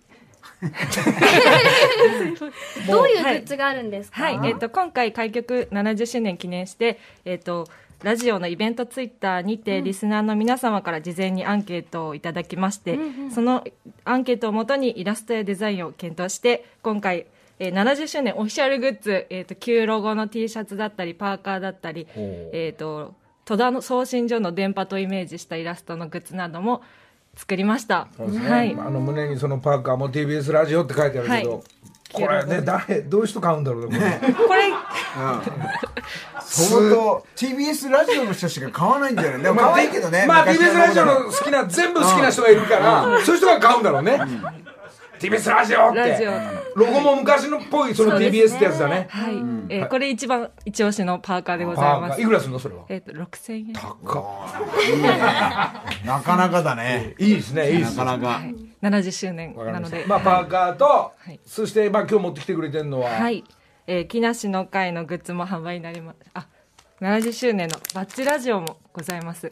[2.87, 4.23] どういうグッズがあるんですか？
[4.23, 7.67] はい、えっと、今回開局70周年記念して、えっと、
[8.03, 12.99] ラジオのイベントツイッターにて、リスナーの皆様から事前にアンケートをいただきまして、
[13.33, 13.63] その
[14.03, 17.27] アンケートをもとにイラストやデザインを検討して、今回、
[17.59, 23.13] えー70周年オフィシャルグッズ、えっと、旧ロゴの T シャツだったり、パーカーだったり、えっと、
[23.45, 26.81] 戸田の送信所の電波とイメージしたイラストのグッズなども
[27.35, 28.09] 作りました。
[28.17, 28.73] そうですね、はい。
[28.73, 31.63] あの胸にそのパーカーも TBS ラジオって書いてあるけど、はい
[32.13, 34.71] これね誰どういう人買うんだろうねこれ。
[36.41, 39.43] 相当 TBS ラジオの人しか買わないんだよね。
[39.43, 44.19] でも可愛いけどねまあ昔 TBS ラジオの好きな全部好きな人がいるから、そういう人が買うんだろうね、
[45.19, 46.27] TBS ラジオって
[46.75, 48.55] ロゴも昔のっぽいその TBS ね。
[48.55, 49.07] ってやつだね。
[49.09, 49.33] はい。
[49.69, 52.21] えーこれ一番一押しのパーカーでございます。
[52.21, 52.25] い。
[52.25, 52.59] くらするの？
[52.59, 52.85] それは。
[52.89, 53.73] えっ、と、6000円。
[53.73, 54.39] 高
[56.05, 57.15] なかなかだね。
[57.19, 58.41] いいですねいいですなかなか。
[58.81, 59.95] 70周年わかりなので。
[59.97, 60.09] ました。
[60.09, 61.39] まあパーカーと、い。
[61.45, 63.43] そしてまあ今日持ってきてくれてるのは、はい。
[63.87, 66.17] えー木梨の会のグッズも販売になります。
[66.33, 66.47] あ、
[67.01, 69.49] 70周年のバッチラジオもございます。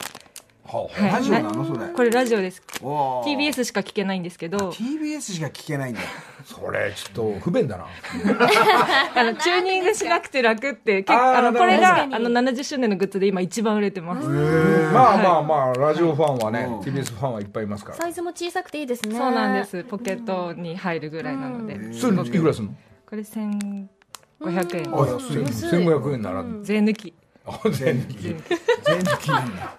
[0.64, 1.64] はあはいラジオなの？
[1.66, 2.62] それこれラジオです。
[2.80, 6.00] TBS しか聞けないんですけど、TBS しか聞けないんだ
[6.44, 7.86] それちょっと不便だな
[9.14, 14.26] あの、チューニングしなくて楽って、結あー構、あの、これが、あの、70周年のグッズで今一番売れてます。
[14.28, 19.16] まあまあまあラジオファンはね、うん TBS ファンはいっぱいいますからサイズも小さくていいですね。
[19.16, 19.64] そうなんで。
[19.68, 19.82] す。
[19.84, 21.92] ポケットに入るぐらいなので。
[21.94, 22.74] それいくらするの？
[23.08, 23.88] これ1500
[24.78, 24.94] 円。
[24.94, 27.14] あ安い1500円なら、税抜き。
[27.46, 28.22] あ税抜き
[28.84, 29.74] 全部気なんだ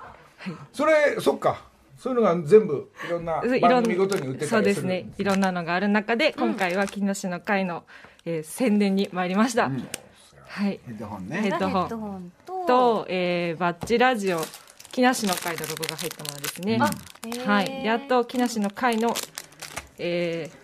[0.71, 1.65] それそっか。
[1.97, 4.58] そういうのが全部いろんなうんいろん番組ごとに売ってたりする。
[4.58, 5.10] そうですね。
[5.17, 7.84] いろんなのがある中で今回は木梨の会の、
[8.25, 10.79] えー宣伝に参りました、はい。
[10.86, 11.82] ヘッドホンヘねッドホン。
[11.82, 14.39] ヘッドホンと、と、えーバッチラジオ
[14.91, 16.79] 木梨の会のロゴが入ったものですね、
[17.45, 17.86] はい。
[17.86, 19.13] やっと木梨の会の、
[19.97, 20.63] えー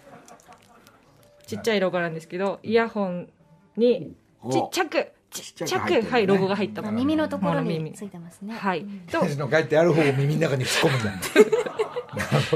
[1.48, 3.28] ちっちゃいロゴなんですけどイヤホン
[3.76, 4.14] に
[4.52, 6.82] ちっちゃくちっちゃく、はい、ロゴが入った。
[6.82, 7.94] もの耳のところにもの耳。
[7.94, 8.56] ついてますね。
[8.56, 8.86] はい。
[9.12, 11.12] と私の書いてある方を耳の中に突っ込むんだ。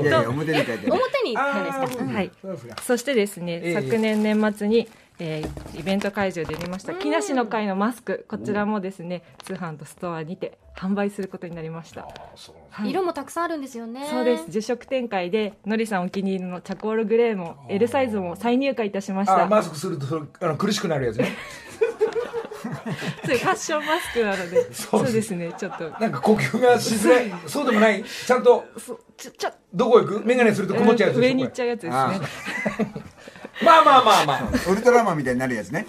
[0.01, 0.93] いやいや表に書いてある。
[0.93, 2.05] 表に何ですか？
[2.05, 2.31] はい。
[2.81, 3.73] そしてですね、ええ。
[3.81, 8.25] 昨年年末に、えーイベント会場で売りました木梨の会のマスク。
[8.27, 12.07] こちらもですね通販とストアにて販売することになりました。
[12.71, 12.89] はい。
[12.89, 14.07] 色もたくさんあるんですよね。
[14.09, 14.45] そうです。
[14.45, 19.43] 10色展開でのりさんお気に入りのチャコールグレーも L サイズも再入荷いたしました。
[19.43, 21.29] あマスクするとそれあの苦しくなるやつね
[23.23, 25.31] ファッションマスクなのでそうです。
[25.35, 25.89] ねちょっと。
[25.99, 27.65] なんか呼吸がしづらいそう。
[27.65, 29.51] でもないちゃんとそうちょちょ。
[29.73, 30.25] どこ行く？
[30.25, 32.19] 眼鏡すると曇っちゃうやつ上に行っちゃうやつですあね
[33.63, 34.71] まあまあまあまあ。
[34.71, 35.85] ウルトラマンみたいになるやつね。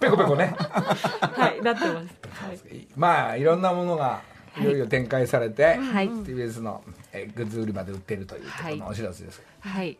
[0.00, 0.54] ペコペコね。
[0.58, 2.08] はいなってます。
[2.30, 2.88] はい。
[2.96, 4.20] まあいろんなものが
[4.60, 6.08] いよいよ展開されて、はい。
[6.08, 9.90] TBS のえグッズ売り場で売ってるというところのお知らせです、はい。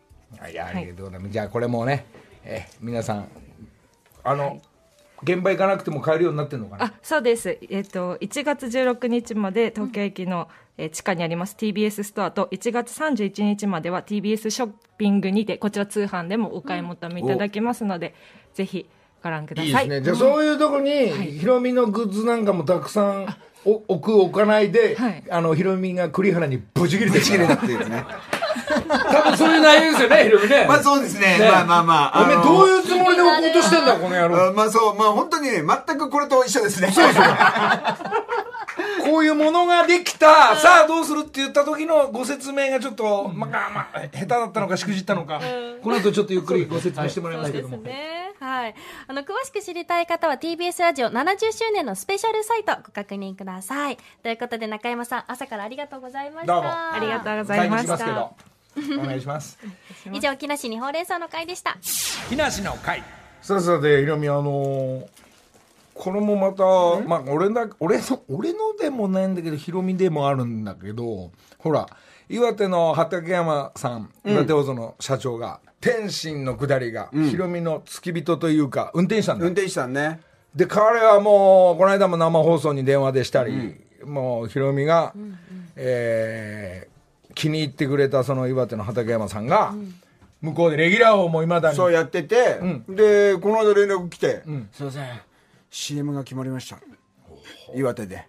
[0.51, 2.05] い、やありがとうございます、じゃあこれもね、
[2.45, 3.29] え皆さん
[4.25, 4.61] あの、
[5.23, 6.85] 現場行かなくても買えるようになってるのかな？
[6.87, 18.15] あそうです、えっと1月16日まで東京駅の、えー地下にあります TBS ストアと1月31日までは TBS ショッピングにてこちら通販でもお買い求めいただけますので、
[18.55, 18.89] ぜひ
[19.25, 19.85] ご覧ください。
[19.85, 23.27] いいですね、じゃあそういうとこに、ヒロミのグッズなんかもたくさん
[23.65, 25.25] お置く置かないで、はい。
[25.29, 27.25] あのヒロミが栗原にブチ切れてる。
[27.25, 28.05] ちぎれたっていうね
[28.69, 30.67] 多分そういう内容ですよねヒロミね。
[30.67, 31.39] まあそうですね。
[31.39, 31.49] ね。
[31.51, 34.49] まあまあまあおめえあのどういうつもりで置こうとしてんだこの野郎。
[34.49, 36.91] あまあそうまあ本当にね全くこれと一緒ですね。
[36.93, 37.25] そうそう
[39.05, 45.41] こういうものができた、さあどうするって言った時のご説明がちょっと、まあまあ、下手だったのか、しくじったのか、
[45.83, 47.79] この後ちょっとゆっくりご説明してもらいますけども。
[47.79, 48.33] ね。
[48.41, 48.75] はい。
[49.09, 53.99] あの、詳しく知りたい方は TBS ラジオ70周年のスペシャルサイトご確認ください。
[54.23, 56.53] ということで中山さん、朝からありがとうございました。
[56.53, 56.69] どうも。
[56.69, 58.58] ありがとうございました
[58.99, 59.59] お願いします。
[60.13, 61.77] 以上、木梨にほうれん草の会でした。
[62.29, 63.03] 木梨の会。
[63.43, 65.07] さあさあで、ひろみ、あのー
[65.95, 66.63] これもまた、
[67.09, 71.89] まあ、俺だ、俺の、俺のでもないんだけど、ひろみでもあるんだけど、ほら、
[72.29, 80.21] 岩手の畠山さん、岩手大園の社長が、天心の下りが、ひろみの付き人というか、運転手さんだ運転手さんね。
[80.55, 85.13] で彼はもうこの間も生放送に電話でしたり、もうヒロミが、
[85.75, 86.98] えー
[87.39, 89.73] 気に入ってくれたその岩手の畠山さんが、
[90.43, 91.77] 向こうでレギュラーをもういまだに。
[91.77, 95.21] そうやってて、でこの間連絡来て「すいません
[95.71, 96.79] CM が決まりました。
[97.75, 98.27] 岩手で」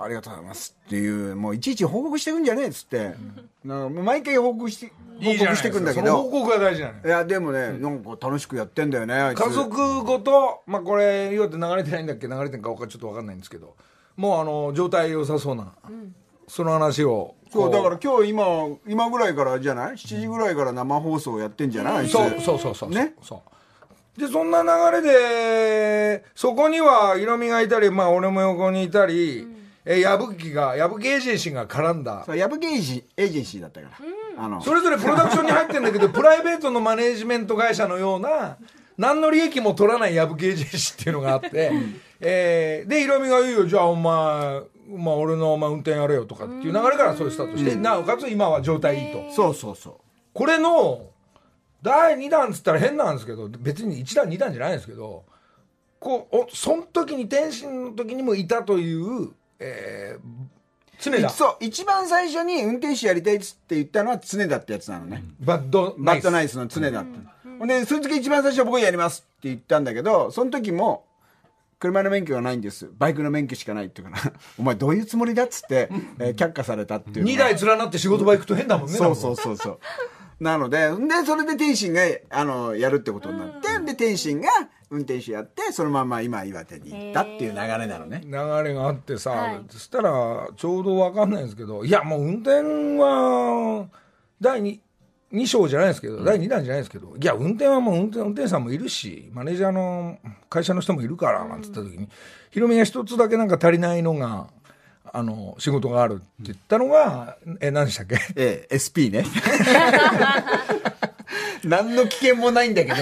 [0.00, 3.14] ありがとうございますっていうもういちいち報告してくんじゃねえっつって、
[3.64, 4.92] なんかもう毎回報告して
[5.24, 13.74] 報告してくんだけその報ど告が大事なのよいやでもね、なんか楽しくやってんだよね家族ごと、まあ、これ岩手流れてないんだっけ流れてんかちょっと分かんないんですけど。
[14.18, 15.72] もうあの状態良さそうな、
[16.48, 18.44] その話をそうだこから今日今
[18.86, 21.96] 今ぐらいからじゃない？7時ぐらいから生放送やってんじゃない？
[21.98, 22.12] あいつ？
[22.12, 22.74] そうそうそう。
[22.74, 22.90] そう。
[22.90, 23.14] ね？
[23.22, 23.42] そ
[24.16, 24.20] う。
[24.20, 29.46] でそんな流れでそこにはヒロミがいたりまあ俺も横にいたり、
[29.84, 32.24] え矢吹が矢吹エージェンシーが絡んだ。
[32.26, 33.88] そう矢吹エージエージェンシーだったか
[34.36, 34.60] ら、あの。
[34.60, 38.56] それぞれプロダクションに入ってるんだけど プライベートのマネージメント会社のような
[38.96, 41.72] 何の利益も取らない矢吹エージェンシーっていうのがあって、
[42.20, 43.66] えーでヒロミが言うよ。
[43.66, 49.30] じゃあお前まあ、俺のまあ運転やれよとかっていう流れからそれスタートして、なおかつ今は状態いいと。
[49.32, 49.94] そうそうそう。
[50.32, 51.10] これの
[51.82, 55.24] 第2弾っつったら変なんですけど別に1弾2弾じゃないんですけど
[56.00, 61.56] こうおその時に天心の時にもいたという、えー、常田そう。
[61.60, 67.18] 一番最初に運転手やりたいっつって言ったのは常田ってやつなのね、バッドバッドナイスの常田って、
[67.58, 71.04] ほんでその時一番最初僕やりますって言ったんだけどその時も
[71.78, 72.90] 車の免許がないんです。
[72.98, 75.88] バイクの免許しかないっていうから お前どういうつもりだっつって、
[76.18, 79.78] えー却下されたっていうの2が台連なって仕事場行くと変だもんねそうそうそうそう。
[80.40, 80.94] なのでで
[81.26, 84.48] それで天心があのやるってことになって、で天心が
[84.90, 88.22] 運転手やってそのまま今岩手に行ったっていう流れなのね。
[88.24, 88.30] 流
[88.62, 89.64] れがあってさ、はい。
[89.68, 92.62] そしたらちょうど分かんないんですけどいやもう運転
[92.98, 93.88] は
[94.40, 94.78] 第 2,
[95.32, 102.08] 2章じゃないですけど、第2弾じゃないですけどいや運転はもう運転運転手さんもいるしマネージャーの会社の人もいるからなんつった時に、
[102.50, 104.46] ヒロミが一つだけなんか足りないのが
[105.12, 108.16] あの仕事があるって言ったのが、え何でしたっけ？
[108.36, 109.24] ええ SP ね。
[111.64, 112.96] 何の危険もないんだけど、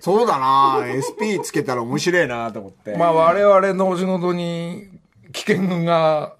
[0.00, 0.80] そうだな。
[0.84, 4.88] SP つけたら面白いなと思って、まあ我々のお仕事に
[5.32, 6.34] 危険が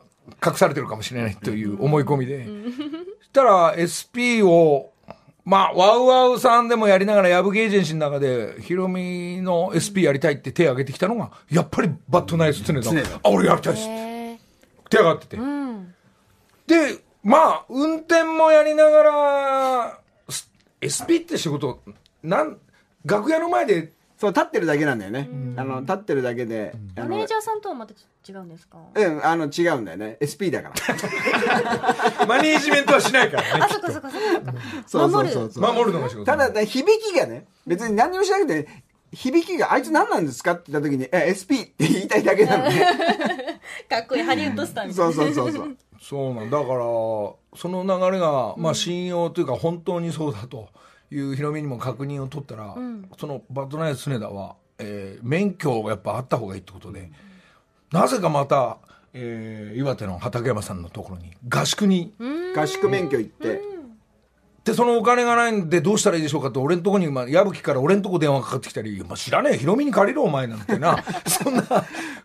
[0.44, 2.44] 隠されてるかもしれないという思い込みで。
[3.20, 4.92] そしたら SP を、
[5.44, 12.90] まあ、ワウワウさんでもやりながら、ヤブゲージェンシーの中で、ヒロミの SP やりたいって手を挙げてきたのが、やっぱりバッドナイス常田。
[12.90, 13.86] あ、俺やりたいです。
[13.88, 14.38] へ
[14.88, 15.36] 手挙がってて。
[16.66, 21.82] で、まあ、運転もやりながら、す SP って仕事、
[22.22, 22.58] なん、
[23.04, 27.92] 楽屋の前でそう立ってるだけなんだよね、あの立ってるだけで、あのマネージャーさんとはまた
[28.28, 28.78] 違うんですか？
[28.94, 30.16] うんあの違うんだよね。
[30.20, 30.70] SP だか
[32.18, 32.26] ら。
[32.26, 33.64] マネージメントはしないからね。
[33.64, 34.54] あそっかそっかそっか
[34.86, 35.74] そう守るそうそうそう。
[35.74, 35.92] 守る。
[35.92, 36.24] のが仕事。
[36.24, 38.68] ただね響きがね別に何にもしなくて
[39.12, 42.86] 響きがあいつ何なんですかって言った時に「え SP」って言いたいだけなのね
[43.88, 45.12] かっこいいハリウッドスターみたいな。
[45.12, 45.76] そうそうそうそう。
[46.00, 46.58] そうなんだ。
[46.58, 50.68] からその流れが、まあ、信用というか本当にそうだと
[51.10, 52.74] いうヒロミにも確認を取ったら、
[53.18, 57.10] そのバッドナイツ常田は、えー免許がやっぱあった方がいいってことで、
[57.94, 58.78] なぜかまた、
[59.12, 62.12] えー岩手の畠山さんのところに合宿に。
[62.56, 63.62] 合宿免許行って。
[64.64, 71.04] でそのお金がないんでどうしたらいいでしょうかって俺のとこに、まあ、矢吹から俺のとこ電話かかってきたり「いやまあ、知らねえヒロミに借りろお前」なんてな。
[71.28, 71.62] そんな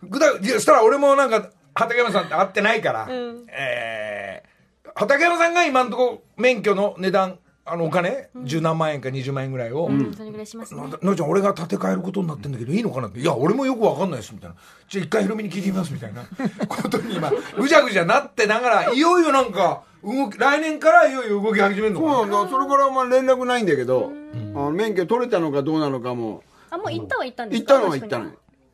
[0.03, 4.49] ぐだしたら俺もなんか畠山さんって会ってないから、えー
[4.95, 7.39] 畠山さんが今のとこ免許の値段
[7.71, 8.29] あのお金？
[8.43, 10.81] 十、何万円か20万円ぐらいを、それぐらいしますね。
[10.81, 14.55] ななちゃん俺が建て替えることになってんだけどいいのかなって「いや俺もよくわかんないです」みたいな
[14.89, 16.23] 「じゃあ一回ヒロミに聞いてみます」みたいな。
[16.67, 22.13] ことに今ぐちゃぐちゃなってながらいよいよなんか動き来年からいよいよ動き始めるのかな？
[22.13, 26.43] そうなんだそれからあんま連絡ないんだけどあの免許取れたのかどうなのかも。
[26.71, 27.73] あもう行ったは行ったんですか？
[27.73, 28.31] 行ったのは行ったの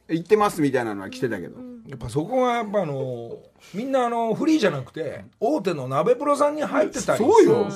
[0.09, 1.55] 行ってますみたいなのは来てたけど。
[1.87, 3.37] やっぱそこがやっぱあの
[3.75, 7.67] みんなあのフリーじゃなくて大手の鍋プロさんに入ってたりそうよ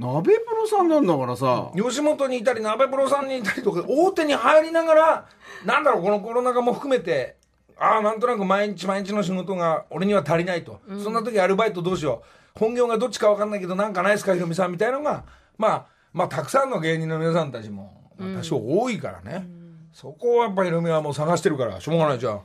[0.00, 1.70] 鍋プロさんなんだからさ。
[1.76, 5.28] 吉本にいたり鍋プロさんにいたりとか大手に入りながら
[5.66, 7.36] なんだろうこのコロナ禍も含めて
[7.78, 12.22] ああなんとなく毎日毎日の仕事が俺には足りないと、そんな時アルバイトどうしよ
[12.56, 12.58] う。
[12.58, 15.24] 本業がどっちか分かんないけどなんかないですかひろみさんみたいなのが
[15.56, 19.46] まあまあたくさんの芸人の皆さんたちも、まあ多少多いからね、
[19.92, 22.40] そこをやっぱひろみはもう探してるからしょうがないじゃあ。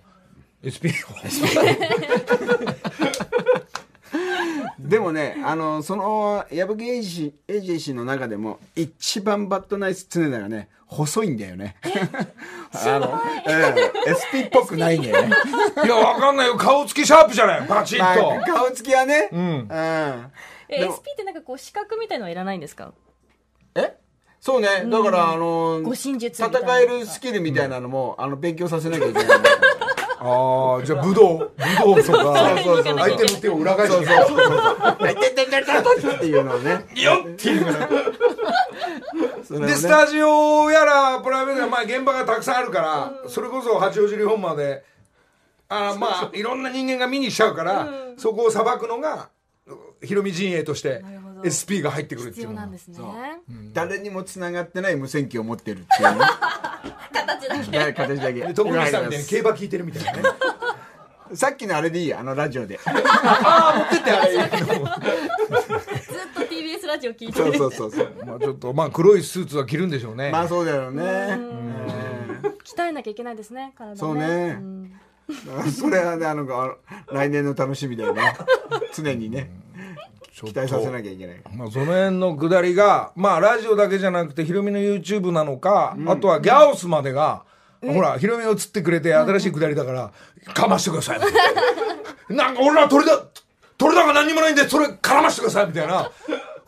[0.63, 0.91] SP を
[4.80, 11.75] でもねあのその矢吹エイジエージェンシーの中でも一番バッドナイス常田がね細いんだよね。
[12.71, 15.36] あの、ええ SP っぽくないんだよね。
[15.84, 16.56] いやわかんないよ。
[16.58, 19.30] 顔つきシャープじゃないバチッと、まあ顔つきはね。
[19.32, 19.39] うん。
[19.39, 19.67] うん。
[20.69, 22.93] え SP ってなんかこう資格みたいのはいらないんですか？
[23.73, 23.95] え？
[24.39, 24.67] そうね。
[24.86, 29.25] だからあの戦えるスキルみたいなのもあの勉強させなきゃいけない
[30.28, 31.52] ああじゃあ武道武
[31.96, 32.98] 道とかそうそうそう。
[32.98, 34.00] 相手の手を裏返し。
[34.00, 34.48] てそうそうそう。
[35.00, 36.86] そう「いててててて」っていうのをね。
[36.96, 37.66] よっっていう
[39.66, 44.84] でスタジオやらプライベートやまあ現場がたくさんあるから、それこそ八王子リフォーマーで
[45.70, 49.30] あーまあいろんな人間が見にしちゃうから、そこを裁くのが
[50.04, 51.00] ヒロミ陣営として。
[51.00, 52.99] なるほど SP が入ってくるって必いうのが要なんですね。
[53.73, 56.17] 誰にもつながってない無線機を持ってるっていう。
[56.17, 56.25] ね
[57.13, 57.77] 形だけ。
[57.77, 58.39] はい形だけ。
[58.41, 60.23] で徳光さんみたいに競馬聞いてるみたいなね。
[61.34, 62.79] さっきのあれでいいよあのラジオで。
[62.86, 64.31] ああ持ってってあれ。
[64.31, 64.49] ずっ
[66.34, 68.12] と TBS ラジオ聞いてそうるそうそうそう。
[68.25, 71.03] まあちょっとまあ黒いスーツは着るんでしょうね、まあそうだよね。
[72.63, 74.60] 鍛えなきゃいけないですね体ねそうね。
[75.71, 76.77] それはねあのあの
[77.12, 78.21] 来年の楽しみだよね。
[78.93, 79.49] 常にね
[80.34, 87.43] 期待させなきゃいけないまあ、その辺のくだりが、まあ、ラジオだけじゃなくて、ヒロミの YouTube なのか、あとはギャオスまでが、
[87.81, 90.12] ほら、ヒロミが映ってくれて、新しいくだりだから、
[90.53, 91.19] かましてください。
[92.34, 93.21] なんか、俺ら鳥だ、
[93.77, 96.12] 鳥だが何にもないんで、それ絡ましてください、みたいな。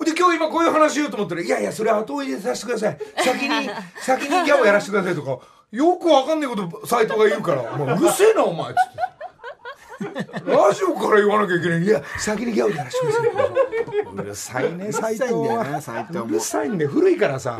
[0.05, 2.97] で、今日今こういう話しようと思ったら、いやいや、それ後追いでさせてください。
[3.17, 5.39] 先に、先にギャオやらせてくださいとか、
[5.71, 9.06] よくわかんないこと斎藤が言うから、もううるせえな、お前、つって。
[10.45, 11.83] ラジオから言わなきゃいけない。
[11.83, 13.27] いや、先にギャオでやらせてください。
[14.13, 15.63] うるさいね、斎藤うるさいんだよは。
[15.65, 17.59] ね斎藤もうるさいんで古いからさ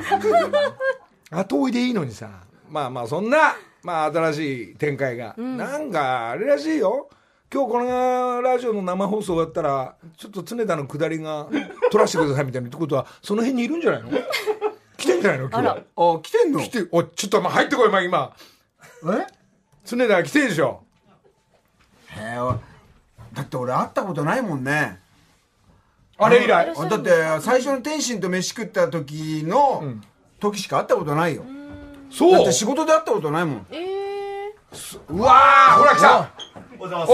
[1.31, 2.29] 後追いでいいのにさ。
[2.69, 7.09] まあまあそんな、まあ、新しい展開が、なんかあれらしいよ。
[7.49, 11.47] 今日このラジオの生放送終わったらちょっと常田の下りが
[11.89, 14.09] 取らせてくださいみたいなってことはその辺にいるんじゃないの？
[14.97, 15.49] 来てんじゃないの？
[15.49, 15.67] 今日。
[15.69, 16.59] あ来てんの？
[16.59, 18.35] 来ておちょっとまあ入ってこい、まあ、今。
[19.05, 19.27] え？
[19.85, 20.83] 常田来てんでしょ
[22.19, 22.37] へえ
[23.33, 24.99] だって俺会ったことないもんね。
[26.17, 26.73] あれ以来？
[26.75, 27.09] あだって
[27.41, 29.83] 最初の天心と飯食った時の
[30.39, 31.43] 時しか会ったことないよ。
[32.09, 32.31] そう？
[32.31, 33.65] だって仕事で会ったことないもん。
[33.71, 34.53] ええ
[35.09, 36.31] うわーほら来た。
[36.79, 37.09] おはよう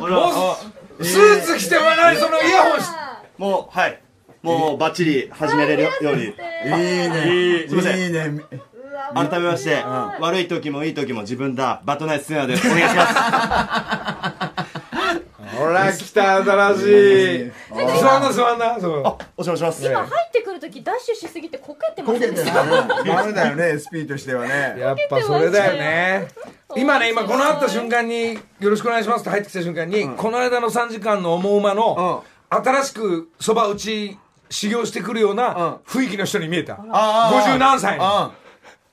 [0.00, 1.08] おおございます。
[1.10, 2.86] スーツ着ても何そのイヤホンし。
[3.38, 4.00] もう、はい。
[4.42, 6.24] もう、バッチリ始めれるように。
[6.24, 7.66] いいね。
[7.68, 7.98] すいません。
[7.98, 8.40] いいね
[9.14, 9.82] 改めまして、
[10.20, 12.66] 悪い時もいい時も自分だ、バットナイスツナです。
[12.66, 13.14] お願いします。
[15.56, 16.82] ほら来た新し
[17.46, 17.52] い。
[18.00, 18.80] 座んな座んな。
[18.80, 19.02] そう。
[19.04, 19.86] あ、お邪魔します。
[19.86, 24.76] 今入ってくるときダッシュしすぎてこけてまこけてダメだよね SP としてはね。
[24.78, 26.28] やっぱそれだよね。
[26.74, 36.74] 今ね今この会った瞬間に「よろしくお願いします」って入ってきた瞬間に、この間の3時間の思うまの、新しくそば打ち修行してくるような雰囲気の人に見えた。
[36.74, 38.30] ああ50何歳にあ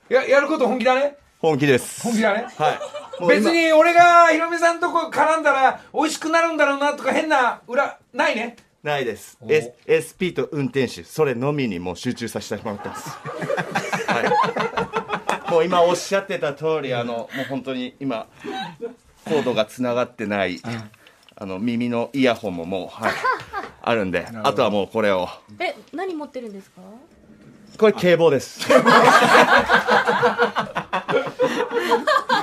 [0.09, 1.15] ややること本気だね？
[1.39, 2.01] 本気です。
[2.03, 2.47] 本気だね？
[2.57, 3.27] はい。
[3.27, 8.55] 別今に俺がヒロミさんとこ絡んだら美味しくなるんだろうなとか変な裏ないね？
[8.81, 9.37] ないです。
[9.47, 9.71] S、
[10.15, 13.09] SP と運転手、それのみにもう集中させてもらってます。
[14.07, 15.51] はい。
[15.51, 18.27] もう今おっしゃってた通り、あの、もう本当に今、
[19.25, 20.61] コードがつながってない、
[21.35, 23.13] あの、耳のイヤホンももう、はい、
[23.81, 25.27] あるんで、 あとはもうこれを。
[25.59, 26.81] え何持ってるんですか？
[27.77, 28.59] これ警棒です。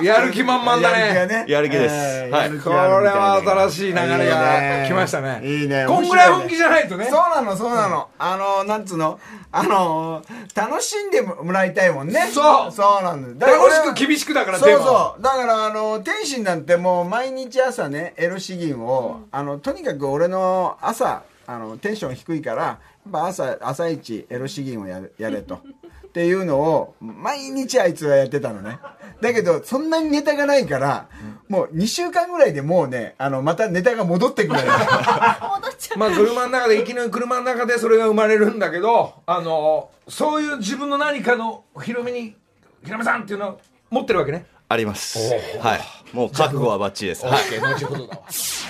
[0.02, 1.26] やる気満々だね。
[1.26, 1.46] ね。
[1.48, 1.94] やる気です。
[1.94, 2.00] はい。
[2.00, 4.86] えーやる気これは新しい流れが。
[4.86, 5.40] 来ましたね。
[5.42, 5.86] いいね。
[5.88, 7.06] こんぐらい本気じゃないとね。
[7.06, 9.18] そうなのそうなの、あのなんつうの？
[9.52, 10.22] あの
[10.54, 12.28] 楽しんでもらいたいもんね。
[12.30, 12.72] そう。
[12.72, 13.56] そうなんだよ。
[13.56, 15.22] 楽しく厳しくだからそうそう。
[15.22, 22.78] だからあの天心なんてもう毎日朝ねエロ詩吟を、あのとにかく俺の朝あのテンション低いからや
[23.08, 25.60] っぱ朝朝一エロ詩吟をやれやれと。
[26.06, 28.78] っていうのを毎日あいつはやってたのね。
[29.20, 31.08] だけどそんなにネタがないから、
[31.46, 34.72] もう2週間ぐらいでもうねあのまたネタが戻ってくるのよ。
[35.60, 35.98] 戻っちゃう。
[35.98, 42.34] まあ車の中で生きの車の中でそれが生まれるんだけどあのそういう自分の何かのヒロミに
[42.82, 44.46] ヒロミさんっていうのを持ってるわけね。
[44.68, 45.18] あります。
[45.60, 45.80] はい。
[46.14, 47.26] もう覚悟はバッチリです。
[47.26, 47.44] はい。
[47.44, 48.22] OK 後ほどだわ。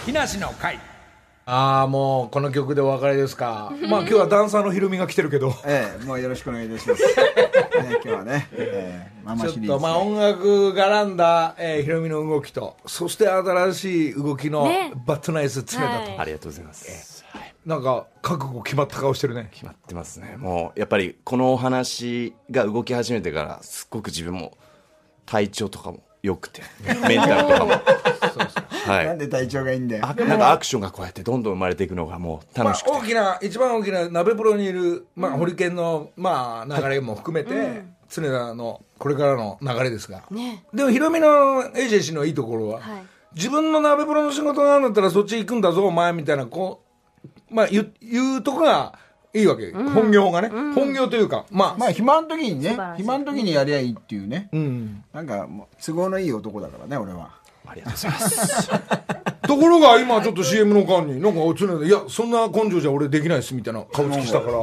[0.04, 0.80] 木梨の会
[1.48, 3.72] ああもうこの曲でお別れですか。
[3.88, 5.54] まあ今日はダンサーのヒロミが来てるけど。
[5.64, 7.02] ええ、もうよろしくお願いいたします。
[7.06, 7.14] ね、
[7.92, 9.74] 今日はね、ええ、ママちょシリーズで。
[9.74, 14.92] っとまあ音楽絡んだ、えー、ヒロミの動きとそして新しい動きのね。
[15.06, 16.18] バットナイス詰めたと、はい。
[16.18, 17.24] ありがとうございます。
[17.64, 19.48] なんか覚悟決まった顔してるね。
[19.52, 20.34] 決まってますね。
[20.38, 24.58] もうやっぱりこのお話が動き始めてからすっごく自分も
[25.26, 26.62] 体調とかも良くて
[27.06, 27.70] メンタルとかも
[28.90, 29.06] はい。
[29.06, 30.06] なんで体調がいいんだよ。
[30.06, 40.64] あなんかアクションがこうやってどんどん生まれていくのがもうまあ楽しくて、大きな一番大きな鍋プロにいる、まあ、ホリケンの、まあ、流れも含めて、常田のこれからの流れですが、ね。
[40.72, 43.02] でもヒロミのエージェンシーのいいところは、はい。
[43.34, 46.82] 自分の鍋プロの仕事なんだったらそっち行くんだぞお前みたいなこ
[47.50, 48.98] う、まあ、言う言うとこが
[49.34, 54.48] いいわけ、本業がね、本業というかまあ、まあ、暇の時にね暇の時にやりゃいいっていうね。
[54.52, 55.46] うん、なんか、
[55.84, 57.32] 都合のいい男だからね、俺は。
[57.66, 58.68] ありがとうございます。
[59.42, 64.58] ところが今ちょっと CM の間になんか常田いやそんな根性じゃ俺できないですみたいな顔つきしたから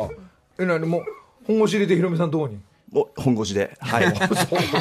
[0.60, 1.04] えなにもう
[1.48, 2.60] 本腰入れてヒロミさんのとこに？
[3.18, 3.76] 本腰で。
[3.80, 4.12] はい。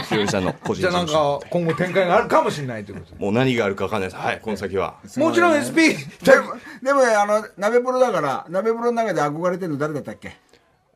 [0.05, 3.19] ひろみさんの個人じゃあなんか今後展開があるかもしれないということで。
[3.25, 4.21] もう何があるか分かんないです。
[4.21, 4.97] はいこの先は。
[5.17, 6.53] もちろん SP でも、
[6.83, 10.37] でもあの、鍋プロだから、鍋プロの中で憧れてるの誰だったっけ？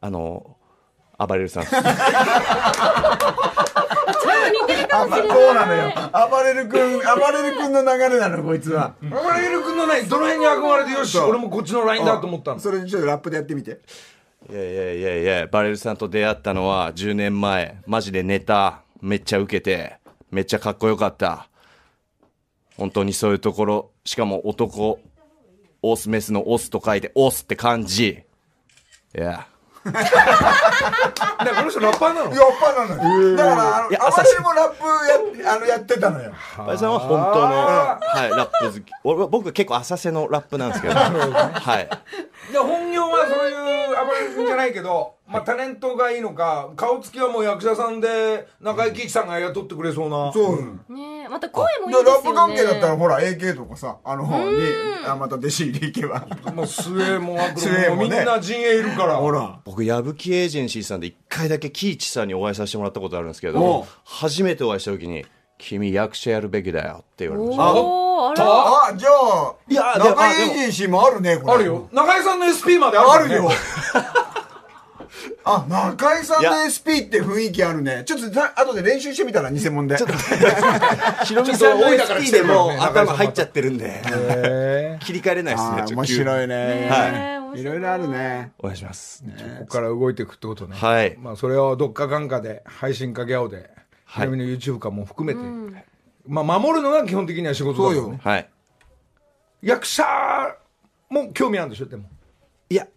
[0.03, 0.57] あの
[1.19, 1.65] 暴れるさん
[4.93, 5.93] あ、まあ、そうなのよ。
[6.31, 8.95] 暴れる君、暴れる君の流れなの、こいつは。
[9.03, 12.61] あれエル君のねどの辺に憧れてよし俺もこっちのラインだと思ったの。
[12.61, 13.81] それにちょっとラップでやってみて。
[14.51, 17.79] いやいやいやいやバレルさんと出会ったのは10年前。
[17.87, 19.99] マジでネタめっちゃ受けて
[20.31, 21.49] めっちゃかっこよかった。
[22.77, 23.91] 本当にそういうところ。
[24.05, 25.01] しかも男
[25.83, 28.23] オスメスのオスと書いてオスって感じ。
[29.15, 29.47] いや
[29.93, 32.35] だからこの人ラッパーなの？
[32.35, 33.37] やっぱなのよ。
[33.37, 36.33] だから、あの、いや暴れるもラップや、 あの、やってたのよ。
[36.59, 38.93] バさんは本当の、はい、ラップ好き。
[39.05, 40.95] 俺僕結構浅瀬のラップなんですけど。
[40.95, 41.89] はい。
[42.53, 50.33] で本業はそういう暴れる君じゃないけど、まあ、タレントがいいのか顔つきはもう役者さんで中井貴一さんが雇ってくれそうな。
[50.33, 50.93] そう。
[50.93, 54.57] ねえまた声もいいでラップですよね関係だったら、ほら、AK とかさ、あの方に、
[55.05, 56.27] あ、また弟子入り行けば。
[56.55, 59.17] もう末もアクロもみんな陣営いるから。
[59.17, 59.59] ほら。
[59.65, 65.27] 僕矢吹エージェンシーさんで一回だけ喜一さんにお会いさせてもらったことあるんですけど初めてお会いした時に
[65.59, 67.65] 「君役者やるべきだよ」って言われました？
[67.67, 71.55] あじゃあ、いや中井エージェンシーもあるね、これ。
[71.55, 71.89] あるよ。
[71.93, 73.35] 中井さんの SP まであるからね。
[73.35, 73.51] あるよ。
[75.49, 78.03] あ、中井さんの SP って雰囲気あるね。
[78.05, 79.97] ちょっとさ、後で練習してみたら、偽物で。
[79.97, 84.03] ちょっと多いだから来 SP てでも頭入っちゃってるんで。
[84.05, 86.89] へ切り替えれないですね面白いね。
[86.91, 87.61] はい。
[87.61, 88.53] いろいろあるね。
[88.59, 89.23] お願いします。
[89.23, 89.31] こ
[89.61, 90.77] こから動いていくってことね。
[90.77, 91.17] はい。
[91.17, 93.71] まあそれをどっかかんかで配信かギャオで。
[94.09, 94.27] ひはい。
[94.27, 95.85] ろみの YouTube かも含めて、
[96.27, 98.49] まあ守るのが基本的には仕事だからそうねはい。
[99.63, 100.05] 役者
[101.09, 102.09] も興味あるんでしょでも。
[102.69, 102.89] いや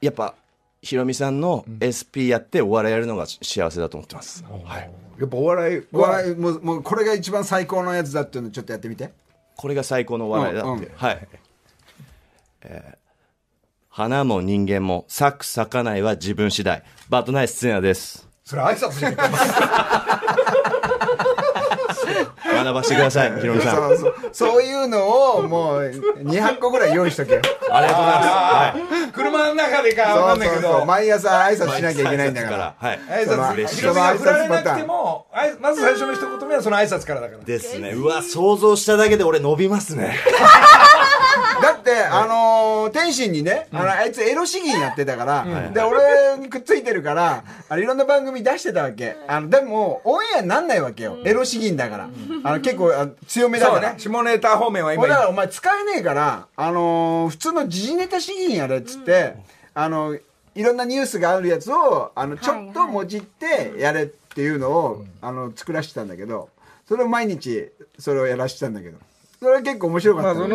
[0.00, 0.34] やっぱ
[0.82, 4.44] ひろみさんの SP やってお笑いやるのが幸せだと思ってます。
[4.64, 4.90] はい。
[5.18, 9.12] やっぱお笑いお笑い、もう、もう、これが一番最高のやつだっていうのちょっとやってみて。
[9.56, 10.78] これが最高のお笑いだうんうん。
[10.78, 11.28] ってはい。
[12.62, 13.00] えー
[13.92, 16.84] 花も人間も咲く咲かないは自分次第。
[17.08, 18.26] バッドナイスツネアです。
[18.44, 19.14] それ挨拶じゃん
[22.64, 23.76] 学ばしてください、 ヒロミさん。
[23.76, 25.82] そうそうそういうのをもう
[26.24, 27.40] 200個ぐらい用意しとけよ
[27.70, 28.28] ありがとうございます。
[28.28, 28.74] は
[29.08, 29.12] い。
[29.12, 33.00] 車の中でかわかんないけどそうそう毎朝挨拶しなきゃいけないんだからはい。
[33.10, 35.26] 挨拶嬉しいヒロミが振られなくても
[35.60, 37.90] まず最初の一言目はその挨拶からだからですね。
[37.90, 40.18] うわ、想像しただけで俺伸びますね。
[41.62, 49.16] だって、あのー天心にね、あの、あいつエロ主義になってたから、で、俺にくっついてるから、あのいろんな番組出してたわけ。
[49.28, 51.18] あの、でも、オンエアになんないわけよ。
[51.24, 52.08] エロ主義だから。
[52.50, 53.80] あの、結構あの強めだから。
[53.80, 53.98] そうね。
[53.98, 59.36] 下ネタ方面は今俺だからお前使えねえから、あのー普通の時事ネタ主義やれっつって、
[59.74, 60.18] あの、
[60.54, 66.48] いろんなニュースがあるやつを、あの、ちょっともじってやれっていうのを、あの、作らせてたんだけど、
[66.88, 68.98] それを毎日、それをやらせてたんだけど、
[69.38, 70.54] それは結構面白かまあ、ったね、そ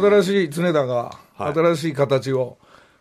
[0.10, 1.52] 新しい常田がはい。
[1.54, 2.56] 新しい形を、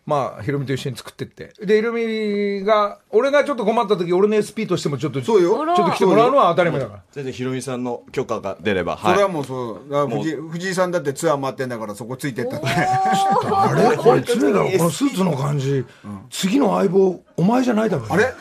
[0.06, 1.52] まあ、ヒロミと一緒に作ってって。
[1.66, 5.66] でヒロミが俺がちょっと困った時俺の SP としてもちょっとそうよ。
[5.76, 7.04] ちょっと来てもらうのは当たり前だから。
[7.12, 9.32] 全然ヒロミさんの許可が出れば、それははい。
[9.32, 10.08] もうそう。
[10.08, 12.68] 藤井藤井さんだってツアー回ってんだからそこついてったって。
[12.68, 13.98] あれ？
[13.98, 15.84] これ常田のこのスーツの感じ、
[16.30, 18.26] 次の相棒お前じゃないだろあれ？
[18.26, 18.34] あれ？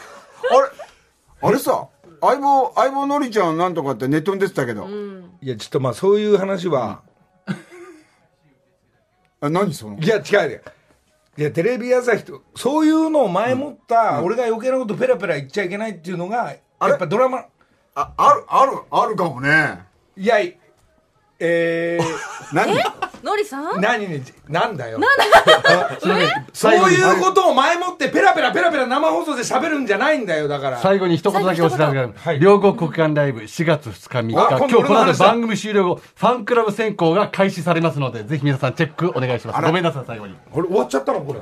[1.41, 1.89] あれさ、
[2.21, 4.87] 相棒、相棒のりちゃんなんとかってネットに出てたけど。
[5.41, 7.01] いやちょっとまあそういう話は、
[9.41, 9.99] あ何その？
[9.99, 10.53] いや違う。
[10.53, 10.61] よ
[11.37, 17.47] いやテレビ朝日とそういうのを前もった、俺が余計なことペラペラ言っちゃいけないっていうのがやっぱドラマ。
[17.97, 19.80] あ、ある、ある、あるかもね。
[20.16, 20.59] いやい
[21.41, 22.05] えー、
[22.55, 22.78] 何？
[23.25, 23.81] のりさん？
[23.81, 25.01] 何になんだよ。
[25.99, 30.79] すいません そういうことを前もってペラペラペラペラ生放送で喋るんじゃないんだよだから。
[30.79, 32.39] 最後に一言だけお知らせがある、はい。
[32.39, 34.55] 両国国間ライブ4月2日3日。
[34.55, 41.41] あ今日この後番組終了後ファンクラブ選考が開始されますのでぜひ皆さんチェックお願いしますごめんなさい最後にこれ終わっちゃったのこれ